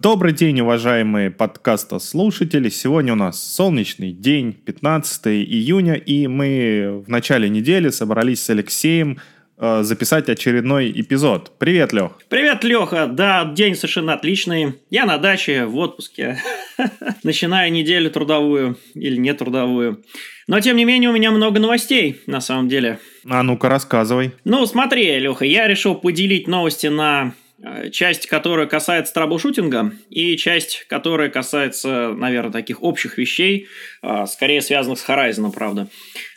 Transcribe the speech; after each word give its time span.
Добрый 0.00 0.32
день, 0.32 0.60
уважаемые 0.60 1.28
подкаста 1.28 1.98
слушатели. 1.98 2.68
Сегодня 2.68 3.14
у 3.14 3.16
нас 3.16 3.42
солнечный 3.42 4.12
день, 4.12 4.52
15 4.52 5.26
июня, 5.26 5.94
и 5.94 6.28
мы 6.28 7.02
в 7.04 7.08
начале 7.08 7.48
недели 7.48 7.88
собрались 7.88 8.40
с 8.42 8.50
Алексеем 8.50 9.18
э, 9.56 9.82
записать 9.82 10.28
очередной 10.28 10.92
эпизод. 10.92 11.50
Привет, 11.58 11.92
Лех. 11.92 12.12
Привет, 12.28 12.62
Леха. 12.62 13.08
Да, 13.08 13.44
день 13.44 13.74
совершенно 13.74 14.14
отличный. 14.14 14.74
Я 14.88 15.04
на 15.04 15.18
даче, 15.18 15.64
в 15.64 15.76
отпуске. 15.76 16.38
Начинаю 17.24 17.72
неделю 17.72 18.08
трудовую 18.12 18.78
или 18.94 19.16
не 19.16 19.34
трудовую. 19.34 20.04
Но, 20.46 20.60
тем 20.60 20.76
не 20.76 20.84
менее, 20.84 21.10
у 21.10 21.12
меня 21.12 21.32
много 21.32 21.58
новостей, 21.58 22.20
на 22.26 22.40
самом 22.40 22.68
деле. 22.68 23.00
А 23.28 23.42
ну-ка, 23.42 23.68
рассказывай. 23.68 24.30
Ну, 24.44 24.64
смотри, 24.66 25.18
Леха, 25.18 25.44
я 25.44 25.66
решил 25.66 25.96
поделить 25.96 26.46
новости 26.46 26.86
на 26.86 27.34
часть, 27.90 28.26
которая 28.26 28.66
касается 28.66 29.12
траблшутинга, 29.14 29.92
и 30.10 30.36
часть, 30.36 30.86
которая 30.88 31.28
касается, 31.28 32.12
наверное, 32.16 32.52
таких 32.52 32.82
общих 32.82 33.18
вещей, 33.18 33.66
э, 34.02 34.26
скорее 34.26 34.62
связанных 34.62 35.00
с 35.00 35.08
Horizon, 35.08 35.50
правда. 35.50 35.88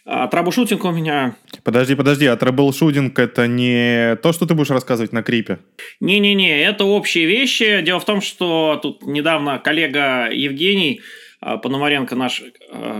А 0.03 0.27
troubleshooting 0.27 0.83
у 0.83 0.91
меня... 0.91 1.35
Подожди, 1.63 1.93
подожди, 1.93 2.25
а 2.25 2.35
troubleshooting 2.35 3.19
это 3.19 3.45
не 3.45 4.15
то, 4.17 4.33
что 4.33 4.47
ты 4.47 4.55
будешь 4.55 4.71
рассказывать 4.71 5.13
на 5.13 5.21
крипе? 5.21 5.59
Не-не-не, 5.99 6.63
это 6.63 6.85
общие 6.85 7.25
вещи. 7.25 7.81
Дело 7.81 7.99
в 7.99 8.05
том, 8.05 8.21
что 8.21 8.79
тут 8.81 9.05
недавно 9.05 9.59
коллега 9.59 10.27
Евгений 10.31 11.01
а, 11.39 11.57
Пономаренко, 11.57 12.15
наш 12.15 12.41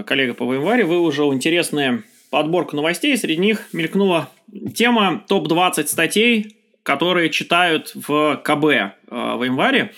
коллега 0.05 0.35
по 0.35 0.53
январе, 0.53 0.85
выложил 0.85 1.33
интересные 1.33 2.03
подборку 2.29 2.75
новостей. 2.75 3.17
Среди 3.17 3.41
них 3.41 3.67
мелькнула 3.73 4.29
тема 4.75 5.23
топ-20 5.27 5.87
статей, 5.87 6.60
которые 6.83 7.29
читают 7.29 7.91
в 7.95 8.41
КБ 8.43 8.63
в 9.09 9.43
январе. 9.43 9.93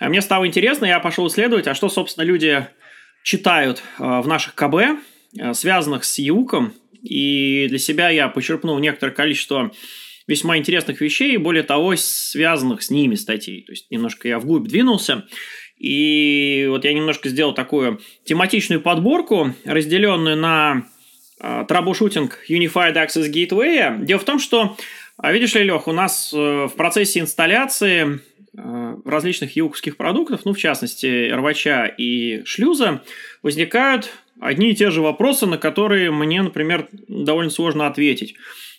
Мне 0.00 0.20
стало 0.20 0.46
интересно, 0.46 0.84
я 0.84 1.00
пошел 1.00 1.26
исследовать, 1.28 1.66
а 1.66 1.74
что, 1.74 1.88
собственно, 1.88 2.24
люди 2.24 2.66
читают 3.22 3.82
в 3.98 4.26
наших 4.26 4.54
КБ, 4.54 5.00
Э, 5.38 5.54
связанных 5.54 6.04
с 6.04 6.18
ЮКом, 6.18 6.72
и 7.02 7.66
для 7.68 7.78
себя 7.78 8.10
я 8.10 8.28
почерпнул 8.28 8.78
некоторое 8.78 9.12
количество 9.12 9.72
весьма 10.26 10.58
интересных 10.58 11.00
вещей, 11.00 11.36
более 11.36 11.62
того, 11.62 11.94
связанных 11.96 12.82
с 12.82 12.90
ними 12.90 13.14
статей. 13.14 13.62
То 13.62 13.72
есть 13.72 13.90
немножко 13.90 14.28
я 14.28 14.38
вглубь 14.38 14.66
двинулся. 14.66 15.24
И 15.78 16.66
вот 16.68 16.84
я 16.84 16.94
немножко 16.94 17.28
сделал 17.28 17.52
такую 17.52 18.00
тематичную 18.24 18.80
подборку, 18.80 19.54
разделенную 19.64 20.36
на 20.36 20.86
э, 21.40 21.64
troubleshooting 21.68 22.38
Unified 22.48 22.94
Access 22.94 23.30
Gateway. 23.30 24.04
Дело 24.04 24.18
в 24.18 24.24
том, 24.24 24.38
что, 24.38 24.76
а 25.16 25.32
видишь 25.32 25.54
ли, 25.54 25.62
Лех, 25.62 25.88
у 25.88 25.92
нас 25.92 26.32
э, 26.32 26.36
в 26.66 26.72
процессе 26.76 27.20
инсталляции 27.20 28.20
различных 29.04 29.54
EUC 29.54 29.67
овских 29.67 29.96
продуктов, 29.96 30.46
ну, 30.46 30.54
в 30.54 30.58
частности, 30.58 31.30
рвача 31.30 31.86
и 31.86 32.42
шлюза, 32.44 33.02
возникают 33.42 34.10
одни 34.40 34.70
и 34.70 34.74
те 34.74 34.90
же 34.90 35.02
вопросы, 35.02 35.46
на 35.46 35.58
которые 35.58 36.10
мне, 36.10 36.42
например, 36.42 36.88
довольно 37.08 37.50
сложно 37.50 37.86
ответить. 37.86 38.34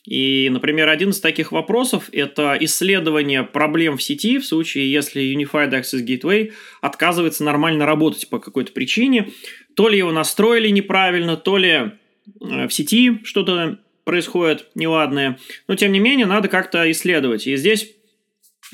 И, 0.06 0.48
например, 0.50 0.88
один 0.88 1.10
из 1.10 1.20
таких 1.20 1.52
вопросов– 1.52 2.10
это 2.14 2.58
исследование 2.62 3.44
проблем 3.44 3.98
в 3.98 4.04
сети 4.04 4.40
в 4.40 4.46
случае, 4.46 4.90
если 4.90 5.22
Unified 5.22 5.72
Access 5.72 6.06
Gateway 6.06 6.54
отказывается 6.82 7.44
нормально 7.44 7.86
работать 7.86 8.30
по 8.30 8.40
какой-то 8.40 8.72
причине. 8.72 9.32
То 9.76 9.90
ли 9.90 9.98
его 9.98 10.14
настроили 10.14 10.70
неправильно, 10.70 11.36
то 11.36 11.58
ли 11.58 11.70
э, 11.70 12.68
в 12.68 12.70
сети 12.70 13.20
что-то 13.26 13.80
происходит 14.08 14.70
неладное. 14.74 15.38
Но, 15.68 15.76
тем 15.76 15.92
не 15.92 16.00
менее, 16.00 16.26
надо 16.26 16.48
как-то 16.48 16.90
исследовать. 16.90 17.46
И 17.46 17.56
здесь 17.58 17.92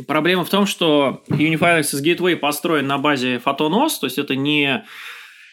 проблема 0.07 0.45
в 0.45 0.49
том, 0.49 0.67
что 0.67 1.23
Unified 1.27 1.81
Access 1.81 2.03
Gateway 2.03 2.35
построен 2.35 2.85
на 2.85 2.99
базе 2.99 3.41
PhotonOS, 3.43 3.99
то 3.99 4.05
есть 4.05 4.19
это 4.19 4.35
не 4.35 4.85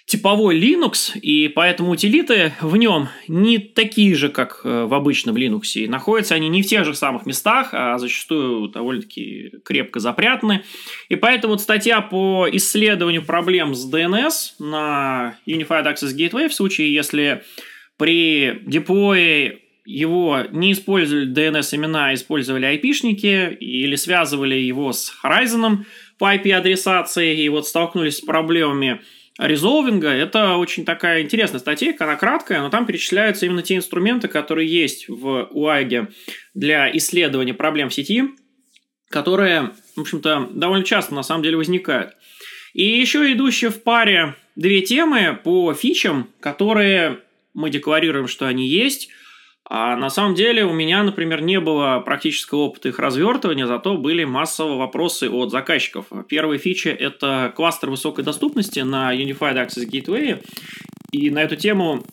типовой 0.04 0.58
Linux, 0.60 1.18
и 1.18 1.48
поэтому 1.48 1.92
утилиты 1.92 2.52
в 2.60 2.76
нем 2.76 3.08
не 3.26 3.58
такие 3.58 4.14
же, 4.16 4.28
как 4.28 4.60
э, 4.64 4.84
в 4.84 4.92
обычном 4.92 5.36
Linux. 5.36 5.62
И 5.76 5.88
находятся 5.88 6.34
они 6.34 6.48
не 6.48 6.62
в 6.62 6.66
тех 6.66 6.84
же 6.84 6.94
самых 6.94 7.26
местах, 7.26 7.70
а 7.72 7.96
зачастую 7.96 8.68
довольно-таки 8.68 9.52
крепко 9.64 10.00
запрятаны. 10.00 10.64
И 11.08 11.16
поэтому 11.16 11.54
вот 11.54 11.62
статья 11.62 12.00
по 12.00 12.48
исследованию 12.50 13.22
проблем 13.22 13.74
с 13.74 13.90
DNS 13.90 14.56
на 14.58 15.38
Unified 15.46 15.86
Access 15.86 16.14
Gateway 16.14 16.48
в 16.48 16.54
случае, 16.54 16.92
если 16.92 17.44
при 17.96 18.62
деплое 18.66 19.60
его 19.90 20.42
не 20.52 20.72
использовали 20.72 21.26
DNS-имена, 21.26 22.08
а 22.08 22.14
использовали 22.14 22.68
IP-шники 22.68 23.54
или 23.56 23.96
связывали 23.96 24.54
его 24.54 24.92
с 24.92 25.12
Horizon 25.24 25.84
по 26.18 26.34
IP-адресации 26.34 27.42
и 27.42 27.48
вот 27.48 27.66
столкнулись 27.66 28.18
с 28.18 28.20
проблемами 28.20 29.00
резолвинга. 29.38 30.08
Это 30.08 30.56
очень 30.56 30.84
такая 30.84 31.22
интересная 31.22 31.58
статейка, 31.58 32.04
она 32.04 32.16
краткая, 32.16 32.60
но 32.60 32.70
там 32.70 32.86
перечисляются 32.86 33.46
именно 33.46 33.62
те 33.62 33.74
инструменты, 33.74 34.28
которые 34.28 34.68
есть 34.68 35.08
в 35.08 35.48
УАГе 35.50 36.08
для 36.54 36.96
исследования 36.96 37.54
проблем 37.54 37.88
в 37.88 37.94
сети, 37.94 38.30
которые, 39.08 39.72
в 39.96 40.00
общем-то, 40.02 40.50
довольно 40.52 40.84
часто 40.84 41.14
на 41.14 41.24
самом 41.24 41.42
деле 41.42 41.56
возникают. 41.56 42.12
И 42.74 42.84
еще 42.84 43.32
идущие 43.32 43.70
в 43.70 43.82
паре 43.82 44.36
две 44.54 44.82
темы 44.82 45.36
по 45.42 45.74
фичам, 45.74 46.28
которые 46.38 47.18
мы 47.54 47.70
декларируем, 47.70 48.28
что 48.28 48.46
они 48.46 48.68
есть, 48.68 49.08
а 49.72 49.94
на 49.94 50.10
самом 50.10 50.34
деле 50.34 50.64
у 50.64 50.72
меня, 50.72 51.04
например, 51.04 51.42
не 51.42 51.60
было 51.60 52.02
практического 52.04 52.58
опыта 52.62 52.88
их 52.88 52.98
развертывания, 52.98 53.68
зато 53.68 53.96
были 53.96 54.24
массовые 54.24 54.76
вопросы 54.76 55.30
от 55.30 55.52
заказчиков. 55.52 56.06
Первая 56.28 56.58
фича– 56.58 56.90
это 56.98 57.52
кластер 57.54 57.88
высокой 57.90 58.24
доступности 58.24 58.80
на 58.80 59.14
Unified 59.14 59.54
Access 59.54 59.88
Gateway. 59.88 60.44
И 61.12 61.30
на 61.30 61.38
эту 61.38 61.54
тему 61.54 62.04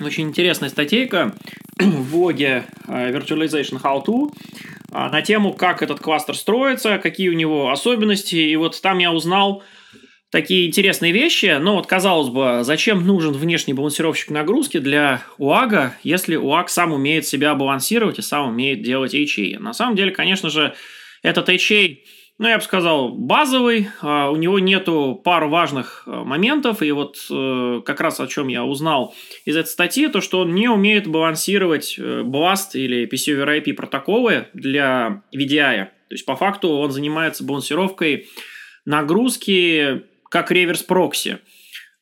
очень 0.00 0.28
интересная 0.28 0.68
статейка 0.68 1.34
в 1.80 2.12
блоге 2.12 2.64
э, 2.86 3.10
Virtualization 3.10 3.82
How 3.82 4.04
To 4.04 4.32
а, 4.92 5.10
на 5.10 5.20
тему, 5.20 5.52
как 5.52 5.82
этот 5.82 5.98
кластер 5.98 6.36
строится, 6.36 6.98
какие 6.98 7.28
у 7.28 7.34
него 7.34 7.72
особенности. 7.72 8.36
И 8.36 8.54
вот 8.54 8.80
там 8.80 8.98
я 8.98 9.10
узнал 9.10 9.64
такие 10.34 10.66
интересные 10.66 11.12
вещи. 11.12 11.58
Но 11.60 11.76
вот, 11.76 11.86
казалось 11.86 12.28
бы, 12.28 12.64
зачем 12.64 13.06
нужен 13.06 13.32
внешний 13.32 13.72
балансировщик 13.72 14.30
нагрузки 14.30 14.78
для 14.78 15.22
УАГа, 15.38 15.96
если 16.02 16.34
УАГ 16.34 16.68
сам 16.70 16.92
умеет 16.92 17.24
себя 17.24 17.54
балансировать 17.54 18.18
и 18.18 18.22
сам 18.22 18.48
умеет 18.48 18.82
делать 18.82 19.14
HA? 19.14 19.60
На 19.60 19.72
самом 19.72 19.94
деле, 19.94 20.10
конечно 20.10 20.50
же, 20.50 20.74
этот 21.22 21.48
HA, 21.48 21.98
ну, 22.38 22.48
я 22.48 22.58
бы 22.58 22.64
сказал, 22.64 23.10
базовый, 23.10 23.90
а, 24.02 24.28
у 24.28 24.34
него 24.34 24.58
нету 24.58 25.20
пару 25.24 25.48
важных 25.48 26.02
а, 26.04 26.24
моментов, 26.24 26.82
и 26.82 26.90
вот 26.90 27.16
э, 27.30 27.82
как 27.86 28.00
раз 28.00 28.18
о 28.18 28.26
чем 28.26 28.48
я 28.48 28.64
узнал 28.64 29.14
из 29.44 29.56
этой 29.56 29.68
статьи, 29.68 30.08
то, 30.08 30.20
что 30.20 30.40
он 30.40 30.52
не 30.52 30.68
умеет 30.68 31.06
балансировать 31.06 31.94
э, 31.96 32.22
BLAST 32.22 32.70
или 32.72 33.08
PC 33.08 33.38
over 33.38 33.62
IP 33.62 33.74
протоколы 33.74 34.48
для 34.52 35.22
VDI. 35.32 35.84
То 35.84 36.14
есть, 36.14 36.26
по 36.26 36.34
факту, 36.34 36.70
он 36.70 36.90
занимается 36.90 37.44
балансировкой 37.44 38.26
нагрузки 38.84 40.02
как 40.34 40.50
реверс-прокси 40.50 41.38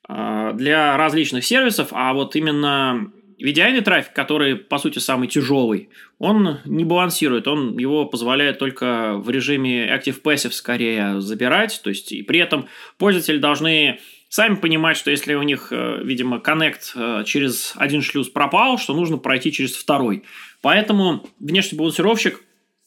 а, 0.08 0.54
для 0.54 0.96
различных 0.96 1.44
сервисов, 1.44 1.88
а 1.90 2.14
вот 2.14 2.34
именно 2.34 3.12
VDI 3.38 3.82
трафик, 3.82 4.14
который, 4.14 4.56
по 4.56 4.78
сути, 4.78 5.00
самый 5.00 5.28
тяжелый, 5.28 5.90
он 6.18 6.60
не 6.64 6.84
балансирует, 6.84 7.46
он 7.46 7.76
его 7.76 8.06
позволяет 8.06 8.58
только 8.58 9.16
в 9.18 9.28
режиме 9.28 9.86
Active 9.86 10.22
Passive 10.22 10.52
скорее 10.52 11.20
забирать, 11.20 11.82
то 11.84 11.90
есть 11.90 12.10
и 12.10 12.22
при 12.22 12.40
этом 12.40 12.68
пользователи 12.96 13.36
должны 13.36 14.00
сами 14.30 14.54
понимать, 14.54 14.96
что 14.96 15.10
если 15.10 15.34
у 15.34 15.42
них, 15.42 15.68
э, 15.70 16.00
видимо, 16.02 16.40
коннект 16.40 16.92
э, 16.96 17.24
через 17.26 17.74
один 17.76 18.00
шлюз 18.00 18.30
пропал, 18.30 18.78
что 18.78 18.94
нужно 18.94 19.18
пройти 19.18 19.52
через 19.52 19.76
второй. 19.76 20.24
Поэтому 20.62 21.26
внешний 21.38 21.76
балансировщик 21.76 22.42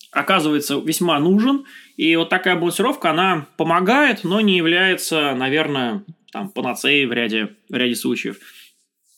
оказывается 0.09 0.81
весьма 0.83 1.19
нужен, 1.19 1.65
и 1.97 2.15
вот 2.15 2.29
такая 2.29 2.55
балансировка, 2.55 3.11
она 3.11 3.47
помогает, 3.57 4.23
но 4.23 4.41
не 4.41 4.57
является, 4.57 5.33
наверное, 5.33 6.03
там, 6.31 6.49
панацеей 6.49 7.05
в 7.05 7.13
ряде, 7.13 7.55
в 7.69 7.75
ряде 7.75 7.95
случаев. 7.95 8.37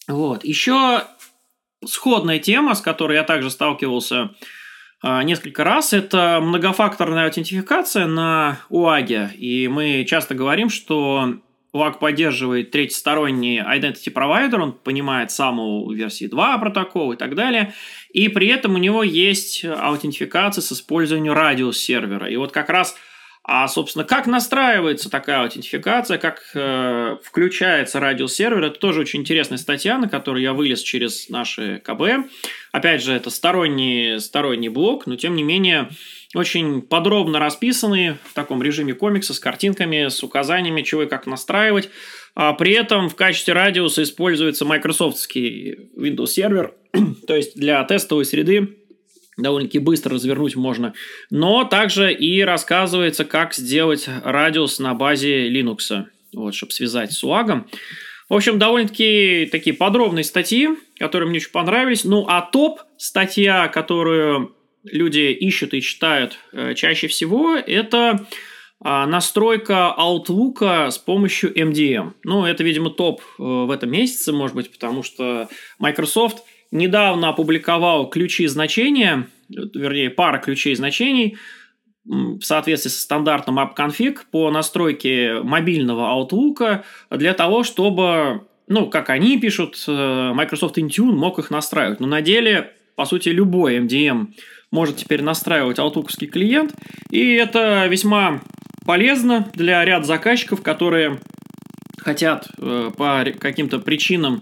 Вот. 0.08 0.46
Еще 0.46 1.04
сходная 1.86 2.40
тема, 2.40 2.76
с 2.76 2.82
которой 2.82 3.16
я 3.18 3.24
также 3.24 3.50
сталкивался 3.50 4.32
а, 5.02 5.24
несколько 5.24 5.64
раз, 5.64 5.94
это 5.94 6.40
многофакторная 6.42 7.26
аутентификация 7.26 8.06
на 8.06 8.60
УАГе. 8.70 9.32
И 9.38 9.68
мы 9.68 10.06
часто 10.08 10.34
говорим, 10.34 10.70
что 10.70 11.36
УАГ 11.74 12.00
поддерживает 12.00 12.72
третьесторонний 12.72 13.60
identity 13.60 14.12
provider, 14.12 14.60
он 14.60 14.72
понимает 14.72 15.32
саму 15.32 15.92
версии 15.92 16.26
2 16.26 16.58
протокола 16.58 17.14
и 17.14 17.18
так 17.18 17.36
далее, 17.36 17.74
и 18.18 18.30
при 18.30 18.48
этом 18.48 18.74
у 18.74 18.80
него 18.80 19.04
есть 19.04 19.64
аутентификация 19.64 20.64
с 20.64 20.72
использованием 20.72 21.34
радиус 21.34 21.78
сервера. 21.78 22.28
И 22.28 22.36
вот 22.36 22.52
как 22.52 22.70
раз 22.70 22.96
А, 23.50 23.66
собственно, 23.70 24.04
как 24.04 24.28
настраивается 24.28 25.10
такая 25.10 25.42
аутентификация, 25.44 26.18
как 26.18 26.42
э, 26.54 27.16
включается 27.24 28.02
радиосервер, 28.02 28.62
это 28.66 28.78
тоже 28.78 29.00
очень 29.00 29.22
интересная 29.22 29.58
статья, 29.58 29.98
на 29.98 30.10
которую 30.10 30.44
я 30.44 30.52
вылез 30.52 30.82
через 30.82 31.30
наши 31.30 31.82
КБ. 31.82 32.28
Опять 32.74 33.02
же, 33.02 33.14
это 33.14 33.30
сторонний, 33.30 34.20
сторонний 34.20 34.68
блок, 34.68 35.08
но 35.08 35.16
тем 35.16 35.36
не 35.38 35.44
менее 35.44 35.90
очень 36.36 36.82
подробно 36.82 37.40
расписаны 37.40 38.18
в 38.26 38.34
таком 38.34 38.62
режиме 38.62 38.94
комикса 38.94 39.34
с 39.34 39.40
картинками, 39.40 40.10
с 40.10 40.22
указаниями, 40.24 40.82
чего 40.82 41.04
и 41.04 41.08
как 41.08 41.26
настраивать. 41.26 41.90
А 42.36 42.54
при 42.54 42.74
этом 42.74 43.10
в 43.10 43.16
качестве 43.16 43.54
радиуса 43.54 44.04
используется 44.04 44.66
майкрософтский 44.66 45.90
Windows 45.98 46.28
сервер, 46.28 46.74
то 47.28 47.36
есть 47.36 47.56
для 47.56 47.84
тестовой 47.84 48.26
среды 48.26 48.78
довольно-таки 49.38 49.80
быстро 49.80 50.16
развернуть 50.16 50.56
можно. 50.56 50.94
Но 51.30 51.64
также 51.64 52.14
и 52.14 52.42
рассказывается, 52.42 53.24
как 53.24 53.54
сделать 53.54 54.10
радиус 54.24 54.80
на 54.80 54.94
базе 54.94 55.50
Linux, 55.50 56.06
вот, 56.34 56.56
чтобы 56.56 56.74
связать 56.74 57.14
с 57.14 57.24
UAG. 57.24 57.66
В 58.30 58.34
общем, 58.34 58.60
довольно-таки 58.60 59.48
такие 59.52 59.76
подробные 59.76 60.26
статьи, 60.26 60.70
которые 61.00 61.30
мне 61.30 61.38
очень 61.38 61.52
понравились. 61.52 62.04
Ну, 62.04 62.26
а 62.28 62.42
топ 62.42 62.82
статья, 62.98 63.68
которую 63.70 64.57
люди 64.84 65.32
ищут 65.32 65.74
и 65.74 65.82
читают 65.82 66.38
э, 66.54 66.74
чаще 66.76 67.08
всего, 67.08 67.56
это 67.56 68.26
э, 68.84 69.06
настройка 69.06 69.96
Outlook 69.98 70.92
с 70.92 70.98
помощью 70.98 71.54
MDM. 71.54 72.14
Ну, 72.24 72.46
это, 72.46 72.64
видимо, 72.64 72.90
топ 72.90 73.22
э, 73.22 73.44
в 73.44 73.72
этом 73.72 73.92
месяце, 73.92 74.32
может 74.32 74.56
быть, 74.56 74.72
потому 74.72 75.04
что 75.04 75.50
Microsoft– 75.80 76.44
недавно 76.72 77.30
опубликовал 77.30 78.10
ключи 78.10 78.48
значения, 78.48 79.28
вернее, 79.50 80.10
пара 80.10 80.40
ключей 80.40 80.76
значений 80.76 81.38
в 82.06 82.42
соответствии 82.42 82.90
со 82.90 83.02
стандартом 83.02 83.60
AppConfig 83.60 84.20
по 84.32 84.50
настройке 84.50 85.42
мобильного 85.44 86.18
Outlook 86.18 86.84
для 87.12 87.34
того, 87.34 87.64
чтобы, 87.64 88.48
ну, 88.68 88.90
как 88.90 89.10
они 89.10 89.38
пишут, 89.40 89.84
э, 89.88 90.32
Microsoft 90.34 90.78
Intune 90.78 91.12
мог 91.12 91.38
их 91.40 91.50
настраивать. 91.50 92.00
Но 92.00 92.08
на 92.08 92.22
деле, 92.22 92.74
по 92.96 93.06
сути, 93.06 93.30
любой 93.30 93.80
MDM 93.80 94.28
может 94.72 94.98
теперь 94.98 95.22
настраивать 95.22 95.80
Outlook 95.80 96.08
клиент, 96.28 96.74
и 97.10 97.34
это 97.34 97.88
весьма 97.88 98.42
полезно 98.86 99.50
для 99.54 99.84
ряда 99.86 100.06
заказчиков, 100.06 100.62
которые 100.62 101.20
хотят 102.00 102.48
э, 102.58 102.92
по 102.96 103.26
каким-то 103.40 103.80
причинам 103.80 104.42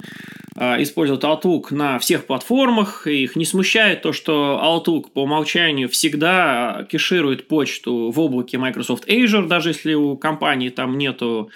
э, 0.56 0.84
используют 0.84 1.24
Outlook 1.24 1.74
на 1.74 1.98
всех 2.00 2.26
платформах, 2.28 3.08
и 3.08 3.24
их 3.24 3.36
не 3.36 3.46
смущает 3.46 4.04
то, 4.04 4.14
что 4.14 4.62
Outlook 4.64 5.12
по 5.14 5.24
умолчанию 5.24 5.90
всегда 5.90 6.86
кеширует 6.90 7.48
почту 7.48 8.12
в 8.12 8.20
облаке 8.20 8.58
Microsoft 8.58 9.08
Azure, 9.08 9.48
даже 9.48 9.70
если 9.70 9.94
у 9.96 10.16
компании 10.16 10.70
там 10.70 10.98
нету 10.98 11.50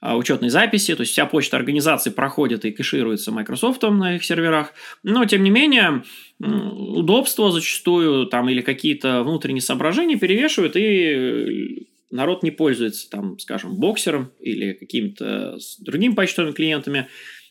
учетной 0.00 0.48
записи, 0.48 0.94
то 0.94 1.02
есть 1.02 1.12
вся 1.12 1.26
почта 1.26 1.56
организации 1.56 2.10
проходит 2.10 2.64
и 2.64 2.70
кэшируется 2.70 3.32
Microsoft 3.32 3.82
на 3.82 4.16
их 4.16 4.24
серверах. 4.24 4.72
Но, 5.02 5.24
тем 5.24 5.42
не 5.42 5.50
менее, 5.50 6.04
удобство 6.38 7.50
зачастую 7.50 8.26
там 8.26 8.48
или 8.48 8.60
какие-то 8.60 9.22
внутренние 9.22 9.62
соображения 9.62 10.16
перевешивают, 10.16 10.76
и 10.76 11.88
народ 12.10 12.42
не 12.42 12.50
пользуется, 12.50 13.10
там, 13.10 13.38
скажем, 13.38 13.76
боксером 13.76 14.30
или 14.40 14.72
какими-то 14.72 15.58
другими 15.80 16.14
почтовыми 16.14 16.52
клиентами. 16.52 17.08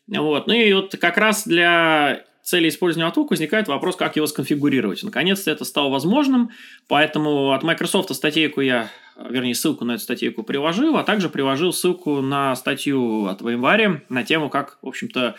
Вот. 0.08 0.48
Ну 0.48 0.54
и 0.54 0.72
вот 0.74 0.96
как 0.96 1.18
раз 1.18 1.46
для 1.46 2.24
цели 2.48 2.70
использования 2.70 3.12
Outlook 3.12 3.28
возникает 3.30 3.68
вопрос, 3.68 3.98
как 3.98 4.16
его 4.16 4.26
сконфигурировать. 4.26 5.04
Наконец-то 5.04 5.52
это 5.52 5.66
стало 5.66 5.90
возможным, 5.90 6.52
поэтому 6.88 7.52
от 7.52 7.62
Microsoft 7.64 8.16
статейку 8.16 8.62
я, 8.62 8.90
вернее, 9.30 9.54
ссылку 9.54 9.84
на 9.84 9.96
эту 9.96 10.04
статейку 10.04 10.44
приложил, 10.44 10.96
а 10.96 11.04
также 11.04 11.28
приложил 11.28 11.74
ссылку 11.74 12.22
на 12.22 12.56
статью 12.56 13.26
от 13.26 13.42
VMware 13.42 14.04
на 14.08 14.24
тему, 14.24 14.50
как, 14.50 14.78
в 14.82 14.88
общем-то, 14.88 15.36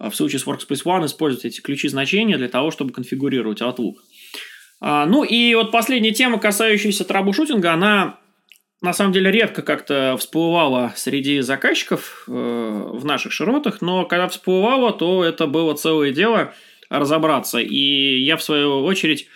в 0.00 0.12
случае 0.12 0.40
с 0.40 0.46
Workspace 0.46 0.82
ONE 0.84 1.06
использовать 1.06 1.44
эти 1.44 1.60
ключи 1.60 1.88
значения 1.88 2.36
для 2.36 2.48
того, 2.48 2.72
чтобы 2.72 2.92
конфигурировать 2.92 3.60
Outlook. 3.60 3.94
А, 4.80 5.06
ну 5.06 5.22
и 5.22 5.54
вот 5.54 5.70
последняя 5.70 6.12
тема, 6.12 6.40
касающаяся 6.40 7.04
трабл-шутинга, 7.04 7.68
она 7.68 8.18
на 8.80 8.92
самом 8.92 9.12
деле 9.12 9.30
редко 9.30 9.62
как-то 9.62 10.16
всплывало 10.18 10.92
среди 10.96 11.40
заказчиков 11.40 12.24
э, 12.26 12.30
в 12.32 13.04
наших 13.04 13.32
широтах, 13.32 13.82
но 13.82 14.06
когда 14.06 14.28
всплывало, 14.28 14.92
то 14.92 15.22
это 15.22 15.46
было 15.46 15.74
целое 15.74 16.12
дело 16.12 16.54
разобраться. 16.88 17.58
И 17.58 18.20
я, 18.20 18.36
в 18.36 18.42
свою 18.42 18.82
очередь, 18.84 19.28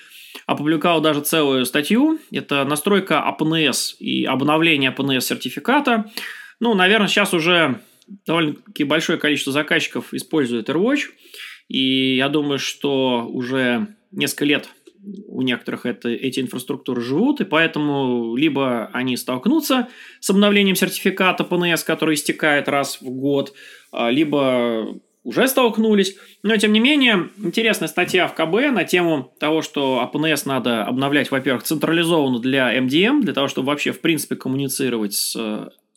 опубликовал 0.47 1.01
даже 1.01 1.21
целую 1.21 1.67
статью. 1.67 2.19
Это 2.33 2.65
настройка 2.65 3.23
APNS 3.27 3.97
и 3.99 4.25
обновление 4.25 4.95
APNS 4.97 5.21
сертификата. 5.21 6.11
Ну, 6.59 6.75
наверное, 6.75 7.09
сейчас 7.09 7.35
уже 7.35 7.81
довольно-таки 8.27 8.85
большое 8.85 9.19
количество 9.19 9.53
заказчиков 9.53 10.15
использует 10.15 10.69
AirWatch. 10.69 11.03
И 11.69 12.17
я 12.17 12.29
думаю, 12.29 12.59
что 12.59 13.27
уже 13.27 13.89
несколько 14.11 14.45
лет 14.45 14.69
у 15.27 15.43
некоторых 15.43 15.87
это, 15.87 16.09
эти 16.09 16.41
инфраструктуры 16.41 17.01
живут, 17.01 17.41
и 17.41 17.45
поэтому 17.45 18.37
либо 18.37 18.91
они 18.93 19.17
столкнутся 19.17 19.89
с 20.21 20.31
обновлением 20.31 20.77
сертификата 20.77 21.45
PNS, 21.45 21.85
который 21.85 22.15
истекает 22.15 22.69
раз 22.69 23.01
в 23.01 23.11
год, 23.11 23.53
а, 23.93 24.11
либо 24.11 25.01
уже 25.25 25.49
столкнулись. 25.49 26.17
Но, 26.43 26.57
тем 26.57 26.73
не 26.73 26.81
менее, 26.81 27.31
интересная 27.39 27.89
статья 27.89 28.29
в 28.29 28.35
КБ 28.35 28.73
на 28.73 28.85
тему 28.85 29.33
того, 29.41 29.63
что 29.63 30.09
APNS 30.13 30.43
надо 30.45 30.85
обновлять, 30.85 31.31
во-первых, 31.31 31.65
централизованно 31.65 32.39
для 32.39 32.79
MDM, 32.79 33.23
для 33.23 33.33
того, 33.33 33.49
чтобы 33.49 33.69
вообще, 33.69 33.93
в 33.93 34.01
принципе, 34.01 34.37
коммуницировать 34.37 35.15
с 35.15 35.37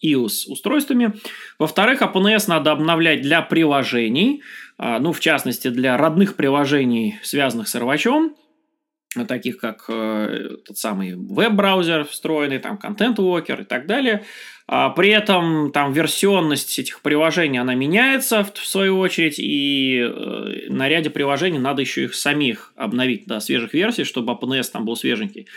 iOS 0.04 0.48
устройствами. 0.48 1.14
Во-вторых, 1.60 2.02
APNS 2.02 2.46
надо 2.48 2.72
обновлять 2.72 3.22
для 3.22 3.42
приложений, 3.42 4.44
а, 4.78 5.00
ну, 5.00 5.12
в 5.12 5.20
частности, 5.20 5.70
для 5.70 5.98
родных 5.98 6.36
приложений, 6.36 7.20
связанных 7.24 7.68
с 7.68 7.76
рвачом, 7.76 8.36
таких 9.26 9.58
как 9.58 9.86
э, 9.90 10.58
тот 10.66 10.78
самый 10.78 11.16
веб-браузер 11.16 12.06
встроенный, 12.06 12.60
там 12.60 12.78
контент-вокер 12.78 13.62
и 13.62 13.66
так 13.66 13.88
далее. 13.88 14.24
А 14.70 14.90
при 14.90 15.12
этом 15.12 15.72
там 15.72 15.94
версионность 15.94 16.78
этих 16.78 17.02
приложений, 17.02 17.60
она 17.60 17.74
меняется 17.74 18.44
в, 18.44 18.54
в 18.54 18.68
свою 18.68 19.00
очередь, 19.00 19.40
и 19.40 20.00
э, 20.00 20.70
на 20.70 20.90
ряде 20.90 21.10
приложений 21.10 21.60
надо 21.60 21.82
еще 21.82 22.04
их 22.04 22.14
самих 22.14 22.74
обновить 22.76 23.26
до 23.28 23.40
свежих 23.40 23.74
версий, 23.74 24.04
чтобы 24.04 24.34
APNS 24.34 24.70
там 24.74 24.84
был 24.84 24.98
свеженький. 24.98 25.48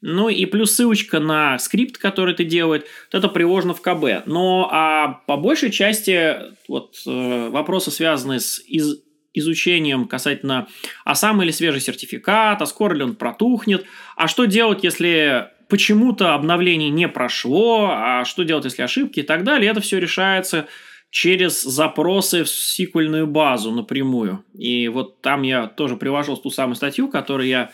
Ну 0.00 0.28
и 0.28 0.46
плюс 0.46 0.72
ссылочка 0.72 1.18
на 1.18 1.58
скрипт, 1.58 1.98
который 1.98 2.32
это 2.32 2.44
делает, 2.44 2.86
вот 3.12 3.18
это 3.18 3.28
приложено 3.28 3.74
в 3.74 3.82
КБ. 3.82 4.26
Но 4.26 4.68
а 4.70 5.20
по 5.26 5.36
большей 5.36 5.72
части 5.72 6.36
вот 6.68 6.94
э, 7.08 7.48
вопросы, 7.48 7.90
связанные 7.90 8.38
с 8.38 8.60
из 8.60 9.02
изучением 9.34 10.06
касательно, 10.06 10.68
а 11.04 11.14
самый 11.14 11.46
ли 11.46 11.52
свежий 11.52 11.80
сертификат, 11.80 12.60
а 12.60 12.66
скоро 12.66 12.94
ли 12.94 13.04
он 13.04 13.14
протухнет, 13.14 13.84
а 14.16 14.28
что 14.28 14.44
делать, 14.44 14.84
если 14.84 15.48
почему-то 15.68 16.34
обновление 16.34 16.90
не 16.90 17.08
прошло, 17.08 17.90
а 17.92 18.24
что 18.24 18.42
делать, 18.42 18.64
если 18.64 18.82
ошибки 18.82 19.20
и 19.20 19.22
так 19.22 19.44
далее. 19.44 19.70
Это 19.70 19.80
все 19.80 19.98
решается 19.98 20.66
через 21.10 21.62
запросы 21.62 22.44
в 22.44 22.48
сиквельную 22.48 23.26
базу 23.26 23.72
напрямую. 23.72 24.44
И 24.52 24.88
вот 24.88 25.22
там 25.22 25.42
я 25.42 25.66
тоже 25.66 25.96
привожу 25.96 26.36
ту 26.36 26.50
самую 26.50 26.76
статью, 26.76 27.08
которую 27.08 27.48
я 27.48 27.70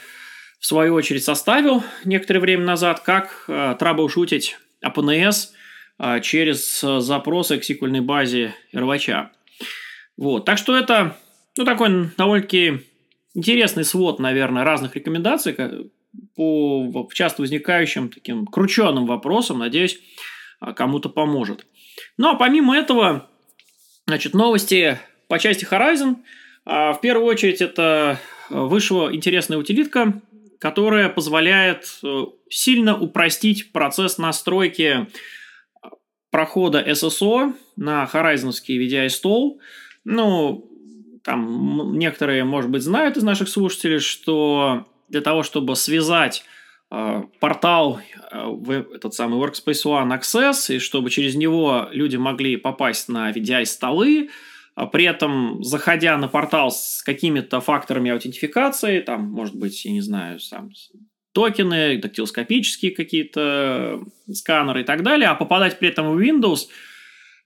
в 0.59 0.67
свою 0.67 0.95
очередь 0.95 1.25
составил 1.25 1.83
некоторое 2.05 2.41
время 2.41 2.65
назад, 2.65 3.01
как 3.01 3.45
э, 3.49 3.77
траблшутить 3.79 4.57
APNS 4.85 5.49
э, 5.99 6.21
через 6.21 6.81
запросы 6.81 7.59
к 7.59 7.65
сиквельной 7.65 8.01
базе 8.01 8.55
рвача. 8.73 9.33
Вот. 10.17 10.47
Так 10.47 10.57
что 10.57 10.77
это 10.77 11.17
ну, 11.57 11.65
такой 11.65 12.11
довольно-таки 12.17 12.81
интересный 13.35 13.85
свод, 13.85 14.19
наверное, 14.19 14.65
разных 14.65 14.97
рекомендаций 14.97 15.57
по 16.35 17.09
часто 17.13 17.43
возникающим 17.43 18.09
таким 18.09 18.47
крученным 18.47 19.07
вопросам. 19.07 19.59
Надеюсь, 19.59 19.99
а, 20.61 20.73
кому-то 20.73 21.09
поможет. 21.09 21.67
Ну, 22.17 22.29
а 22.29 22.35
помимо 22.35 22.77
этого, 22.77 23.29
значит, 24.07 24.35
новости 24.35 24.99
по 25.29 25.39
части 25.39 25.67
Horizon. 25.71 26.17
А, 26.65 26.93
в 26.93 27.01
первую 27.01 27.27
очередь, 27.27 27.61
это 27.61 28.19
вышла 28.49 29.15
интересная 29.15 29.59
утилитка, 29.59 30.21
которая 30.59 31.09
позволяет 31.09 31.99
э, 32.03 32.25
сильно 32.49 32.99
упростить 32.99 33.73
процесс 33.73 34.19
настройки 34.19 35.09
прохода 36.31 36.83
SSO 36.83 37.55
на 37.77 38.09
Horizon 38.11 38.51
VDI 38.51 39.09
стол. 39.11 39.61
Ну, 40.05 40.71
там 41.27 41.99
некоторые, 41.99 42.45
может 42.45 42.71
быть, 42.71 42.83
знают 42.83 43.17
из 43.17 43.25
наших 43.25 43.49
слушателей, 43.49 43.99
что 43.99 44.87
для 45.09 45.21
того, 45.21 45.43
чтобы 45.43 45.75
связать 45.75 46.45
э, 46.93 47.23
портал 47.41 47.99
э, 48.31 48.45
в 48.47 48.71
этот 48.71 49.13
самый 49.13 49.41
Workspace 49.41 49.85
ONE 49.85 50.21
Access, 50.21 50.73
и 50.73 50.79
чтобы 50.79 51.11
через 51.11 51.35
него 51.35 51.89
люди 51.91 52.15
могли 52.15 52.57
попасть 52.57 53.09
на 53.09 53.33
VDI-столы, 53.33 54.31
а 54.77 54.87
при 54.87 55.05
этом, 55.05 55.65
заходя 55.65 56.17
на 56.17 56.29
портал 56.29 56.71
с 56.71 57.03
какими-то 57.03 57.61
факторами 57.61 58.13
аутентификации, 58.13 59.01
там, 59.01 59.25
может 59.25 59.57
быть, 59.57 59.85
я 59.85 59.91
не 59.91 60.03
знаю, 60.03 60.39
сам 60.39 60.71
токены, 61.33 61.99
дактилоскопические 61.99 62.93
какие-то 62.93 64.01
сканеры 64.33 64.83
и 64.83 64.85
так 64.85 65.03
далее, 65.03 65.29
а 65.29 65.35
попадать 65.35 65.81
при 65.81 65.89
этом 65.89 66.13
в 66.13 66.21
Windows 66.21 66.69